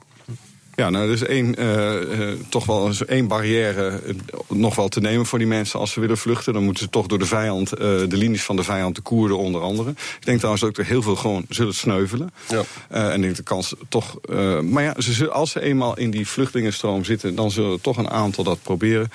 Ja, 0.75 0.89
nou, 0.89 1.07
er 1.07 1.13
is 1.13 1.23
één, 1.23 1.61
uh, 1.61 2.31
toch 2.49 2.65
wel 2.65 2.91
één 3.07 3.27
barrière 3.27 4.01
uh, 4.05 4.13
nog 4.47 4.75
wel 4.75 4.87
te 4.87 4.99
nemen 4.99 5.25
voor 5.25 5.39
die 5.39 5.47
mensen 5.47 5.79
als 5.79 5.91
ze 5.91 5.99
willen 5.99 6.17
vluchten. 6.17 6.53
Dan 6.53 6.63
moeten 6.63 6.83
ze 6.83 6.89
toch 6.89 7.07
door 7.07 7.19
de 7.19 7.25
vijand, 7.25 7.69
de 7.69 8.07
linies 8.09 8.43
van 8.43 8.55
de 8.55 8.63
vijand, 8.63 8.95
de 8.95 9.01
Koerden 9.01 9.37
onder 9.37 9.61
andere. 9.61 9.89
Ik 9.89 10.25
denk 10.25 10.37
trouwens 10.37 10.63
ook 10.63 10.75
dat 10.75 10.85
er 10.85 10.91
heel 10.91 11.01
veel 11.01 11.15
gewoon 11.15 11.45
zullen 11.49 11.73
sneuvelen. 11.73 12.33
Ja. 12.49 12.63
en 12.89 13.15
ik 13.15 13.21
denk 13.21 13.35
de 13.35 13.43
kans 13.43 13.75
toch. 13.89 14.19
maar 14.61 14.83
ja, 14.83 15.01
ze, 15.01 15.29
als 15.29 15.51
ze 15.51 15.61
eenmaal 15.61 15.97
in 15.97 16.11
die 16.11 16.27
vluchtelingenstroom 16.27 17.03
zitten, 17.03 17.35
dan 17.35 17.51
zullen 17.51 17.81
toch 17.81 17.97
een 17.97 18.09
aantal 18.09 18.43
dat 18.43 18.61
proberen. 18.61 19.11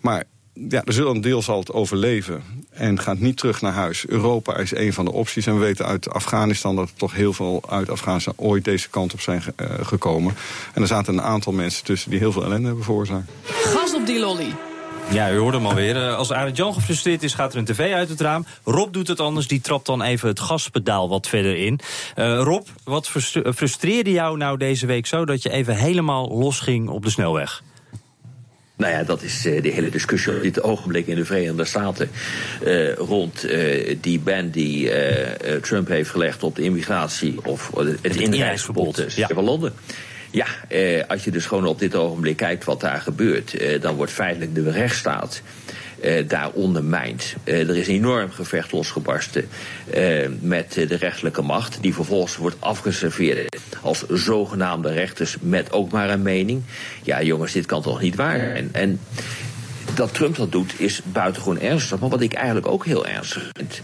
Maar 0.00 0.24
ja, 0.52 0.82
er 0.84 0.92
zullen 0.92 1.14
een 1.14 1.20
deel 1.20 1.42
zal 1.42 1.58
het 1.58 1.72
overleven 1.72 2.42
en 2.70 2.98
gaat 2.98 3.18
niet 3.18 3.36
terug 3.36 3.60
naar 3.60 3.72
huis. 3.72 4.06
Europa 4.06 4.56
is 4.56 4.74
een 4.74 4.92
van 4.92 5.04
de 5.04 5.12
opties. 5.12 5.46
En 5.46 5.54
we 5.54 5.60
weten 5.60 5.86
uit 5.86 6.10
Afghanistan 6.10 6.76
dat 6.76 6.88
er 6.88 6.94
toch 6.96 7.14
heel 7.14 7.32
veel 7.32 7.62
uit 7.68 7.90
Afghanistan 7.90 8.34
ooit 8.36 8.64
deze 8.64 8.88
kant 8.88 9.12
op 9.12 9.20
zijn 9.20 9.42
uh, 9.42 9.66
gekomen. 9.82 10.34
En 10.74 10.82
er 10.82 10.88
zaten 10.88 11.14
een 11.14 11.22
aantal 11.22 11.52
mensen 11.52 11.84
tussen 11.84 12.10
die 12.10 12.18
heel 12.18 12.32
veel 12.32 12.44
ellende 12.44 12.66
hebben 12.66 12.84
veroorzaakt. 12.84 13.30
Gas 13.44 13.94
op 13.94 14.06
die 14.06 14.18
lolly. 14.18 14.54
Ja, 15.10 15.32
u 15.32 15.36
hoorde 15.36 15.56
hem 15.56 15.66
alweer. 15.66 15.96
Eh, 15.96 16.16
als 16.16 16.32
Arend 16.32 16.56
Jan 16.56 16.74
gefrustreerd 16.74 17.22
is, 17.22 17.34
gaat 17.34 17.52
er 17.52 17.58
een 17.58 17.64
tv 17.64 17.92
uit 17.92 18.08
het 18.08 18.20
raam. 18.20 18.46
Rob 18.64 18.92
doet 18.92 19.08
het 19.08 19.20
anders, 19.20 19.46
die 19.46 19.60
trapt 19.60 19.86
dan 19.86 20.02
even 20.02 20.28
het 20.28 20.40
gaspedaal 20.40 21.08
wat 21.08 21.28
verder 21.28 21.56
in. 21.56 21.80
Uh, 22.16 22.40
Rob, 22.42 22.66
wat 22.84 23.08
frustreerde 23.54 24.10
jou 24.10 24.36
nou 24.36 24.56
deze 24.56 24.86
week 24.86 25.06
zo... 25.06 25.24
dat 25.24 25.42
je 25.42 25.50
even 25.50 25.76
helemaal 25.76 26.28
losging 26.28 26.88
op 26.88 27.02
de 27.04 27.10
snelweg? 27.10 27.62
Nou 28.76 28.92
ja, 28.92 29.02
dat 29.02 29.22
is 29.22 29.46
uh, 29.46 29.62
de 29.62 29.68
hele 29.68 29.90
discussie 29.90 30.36
op 30.36 30.42
dit 30.42 30.62
ogenblik 30.62 31.06
in 31.06 31.16
de 31.16 31.24
Verenigde 31.24 31.64
Staten 31.64 32.10
uh, 32.64 32.94
rond 32.94 33.44
uh, 33.44 33.96
die 34.00 34.18
ban 34.18 34.50
die 34.50 34.90
Trump 35.60 35.88
heeft 35.88 36.10
gelegd 36.10 36.42
op 36.42 36.56
de 36.56 36.62
immigratie 36.62 37.44
of 37.44 37.70
het, 38.02 38.16
inreisverbod 38.16 39.04
ja. 39.16 39.28
van 39.34 39.44
Londen. 39.44 39.72
Ja, 40.30 40.46
als 41.08 41.24
je 41.24 41.30
dus 41.30 41.46
gewoon 41.46 41.66
op 41.66 41.78
dit 41.78 41.94
ogenblik 41.94 42.36
kijkt 42.36 42.64
wat 42.64 42.80
daar 42.80 43.00
gebeurt, 43.00 43.56
dan 43.80 43.94
wordt 43.94 44.12
feitelijk 44.12 44.54
de 44.54 44.70
rechtsstaat 44.70 45.42
daar 46.28 46.50
ondermijnt. 46.50 47.34
Uh, 47.44 47.68
er 47.68 47.76
is 47.76 47.88
een 47.88 47.94
enorm 47.94 48.30
gevecht 48.30 48.72
losgebarsten 48.72 49.48
uh, 49.94 50.28
met 50.40 50.72
de 50.72 50.96
rechterlijke 50.96 51.42
macht, 51.42 51.78
die 51.80 51.94
vervolgens 51.94 52.36
wordt 52.36 52.56
afgeserveerd 52.58 53.56
als 53.82 54.04
zogenaamde 54.08 54.92
rechters 54.92 55.36
met 55.40 55.72
ook 55.72 55.90
maar 55.90 56.10
een 56.10 56.22
mening. 56.22 56.62
Ja, 57.02 57.22
jongens, 57.22 57.52
dit 57.52 57.66
kan 57.66 57.82
toch 57.82 58.00
niet 58.00 58.16
waar 58.16 58.38
zijn? 58.38 58.68
En 58.72 59.00
dat 59.94 60.14
Trump 60.14 60.36
dat 60.36 60.52
doet 60.52 60.80
is 60.80 61.00
buitengewoon 61.04 61.60
ernstig, 61.60 61.98
maar 61.98 62.08
wat 62.08 62.20
ik 62.20 62.32
eigenlijk 62.32 62.66
ook 62.66 62.84
heel 62.84 63.06
ernstig 63.06 63.50
vind. 63.52 63.80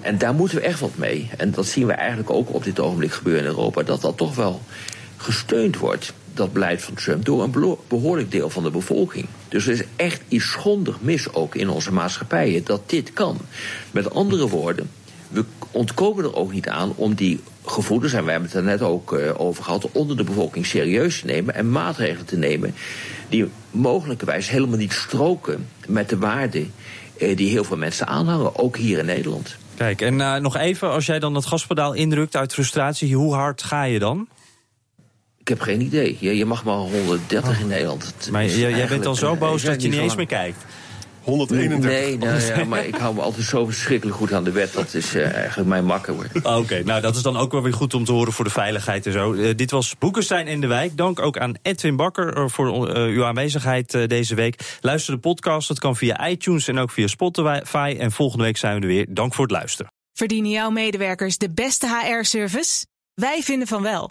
En 0.00 0.18
daar 0.18 0.34
moeten 0.34 0.58
we 0.58 0.64
echt 0.64 0.80
wat 0.80 0.96
mee. 0.96 1.30
En 1.36 1.50
dat 1.50 1.66
zien 1.66 1.86
we 1.86 1.92
eigenlijk 1.92 2.30
ook 2.30 2.54
op 2.54 2.64
dit 2.64 2.80
ogenblik 2.80 3.12
gebeuren 3.12 3.42
in 3.42 3.48
Europa. 3.48 3.82
Dat 3.82 4.00
dat 4.00 4.16
toch 4.16 4.34
wel 4.34 4.62
gesteund 5.16 5.78
wordt, 5.78 6.12
dat 6.34 6.52
beleid 6.52 6.82
van 6.82 6.94
Trump, 6.94 7.24
door 7.24 7.42
een 7.42 7.76
behoorlijk 7.88 8.30
deel 8.30 8.50
van 8.50 8.62
de 8.62 8.70
bevolking. 8.70 9.26
Dus 9.52 9.66
er 9.66 9.72
is 9.72 9.82
echt 9.96 10.22
iets 10.28 10.50
schondig 10.50 11.00
mis 11.00 11.32
ook 11.34 11.54
in 11.54 11.68
onze 11.68 11.92
maatschappijen 11.92 12.64
dat 12.64 12.90
dit 12.90 13.12
kan. 13.12 13.38
Met 13.90 14.14
andere 14.14 14.48
woorden, 14.48 14.90
we 15.28 15.44
ontkomen 15.70 16.24
er 16.24 16.34
ook 16.34 16.52
niet 16.52 16.68
aan 16.68 16.92
om 16.96 17.14
die 17.14 17.40
gevoelens, 17.64 18.12
en 18.12 18.24
wij 18.24 18.32
hebben 18.32 18.50
het 18.50 18.58
er 18.58 18.64
net 18.64 18.82
ook 18.82 19.12
uh, 19.12 19.40
over 19.40 19.64
gehad, 19.64 19.88
onder 19.92 20.16
de 20.16 20.24
bevolking 20.24 20.66
serieus 20.66 21.20
te 21.20 21.26
nemen 21.26 21.54
en 21.54 21.70
maatregelen 21.70 22.26
te 22.26 22.36
nemen 22.36 22.74
die 23.28 23.48
mogelijkerwijs 23.70 24.48
helemaal 24.48 24.78
niet 24.78 24.92
stroken 24.92 25.68
met 25.86 26.08
de 26.08 26.18
waarden 26.18 26.72
uh, 27.18 27.36
die 27.36 27.50
heel 27.50 27.64
veel 27.64 27.76
mensen 27.76 28.06
aanhangen, 28.06 28.58
ook 28.58 28.76
hier 28.76 28.98
in 28.98 29.06
Nederland. 29.06 29.56
Kijk, 29.76 30.00
en 30.00 30.18
uh, 30.18 30.36
nog 30.36 30.56
even, 30.56 30.90
als 30.90 31.06
jij 31.06 31.18
dan 31.18 31.34
het 31.34 31.46
gaspedaal 31.46 31.92
indrukt 31.92 32.36
uit 32.36 32.52
frustratie, 32.52 33.16
hoe 33.16 33.34
hard 33.34 33.62
ga 33.62 33.82
je 33.82 33.98
dan? 33.98 34.28
Ik 35.42 35.48
heb 35.48 35.60
geen 35.60 35.80
idee. 35.80 36.16
Je, 36.20 36.36
je 36.36 36.44
mag 36.44 36.64
maar 36.64 36.74
130 36.74 37.60
in 37.60 37.66
Nederland. 37.66 38.28
Maar 38.30 38.46
jij 38.46 38.86
bent 38.86 39.02
dan 39.02 39.16
zo 39.16 39.36
boos 39.36 39.62
dat 39.62 39.82
je 39.82 39.88
niet 39.88 39.98
eens 39.98 40.16
meer 40.16 40.26
kijkt. 40.26 40.64
131. 41.22 41.90
Nee, 41.90 42.18
nou, 42.18 42.40
ja, 42.40 42.64
maar 42.64 42.86
ik 42.86 42.94
hou 42.94 43.14
me 43.14 43.20
altijd 43.20 43.46
zo 43.46 43.64
verschrikkelijk 43.64 44.16
goed 44.16 44.32
aan 44.32 44.44
de 44.44 44.50
wet. 44.50 44.72
Dat 44.72 44.94
is 44.94 45.14
uh, 45.14 45.34
eigenlijk 45.34 45.68
mijn 45.68 45.84
makker. 45.84 46.14
Oké, 46.14 46.48
okay, 46.48 46.80
nou 46.80 47.00
dat 47.00 47.16
is 47.16 47.22
dan 47.22 47.36
ook 47.36 47.52
wel 47.52 47.62
weer 47.62 47.72
goed 47.72 47.94
om 47.94 48.04
te 48.04 48.12
horen 48.12 48.32
voor 48.32 48.44
de 48.44 48.50
veiligheid 48.50 49.06
en 49.06 49.12
zo. 49.12 49.32
Uh, 49.32 49.54
dit 49.56 49.70
was 49.70 49.94
Boekenstein 49.98 50.46
in 50.46 50.60
de 50.60 50.66
Wijk. 50.66 50.96
Dank 50.96 51.20
ook 51.20 51.38
aan 51.38 51.54
Edwin 51.62 51.96
Bakker 51.96 52.38
uh, 52.38 52.48
voor 52.48 52.88
uw 52.96 53.24
aanwezigheid 53.24 54.08
deze 54.08 54.34
week. 54.34 54.78
Luister 54.80 55.14
de 55.14 55.20
podcast, 55.20 55.68
dat 55.68 55.78
kan 55.78 55.96
via 55.96 56.28
iTunes 56.28 56.68
en 56.68 56.78
ook 56.78 56.90
via 56.90 57.06
Spotify. 57.06 57.96
En 57.98 58.12
volgende 58.12 58.44
week 58.44 58.56
zijn 58.56 58.74
we 58.74 58.80
er 58.80 58.86
weer. 58.86 59.06
Dank 59.08 59.34
voor 59.34 59.44
het 59.44 59.52
luisteren. 59.52 59.92
Verdienen 60.12 60.50
jouw 60.50 60.70
medewerkers 60.70 61.38
de 61.38 61.50
beste 61.50 61.88
HR-service? 61.88 62.86
Wij 63.14 63.42
vinden 63.42 63.68
van 63.68 63.82
wel. 63.82 64.10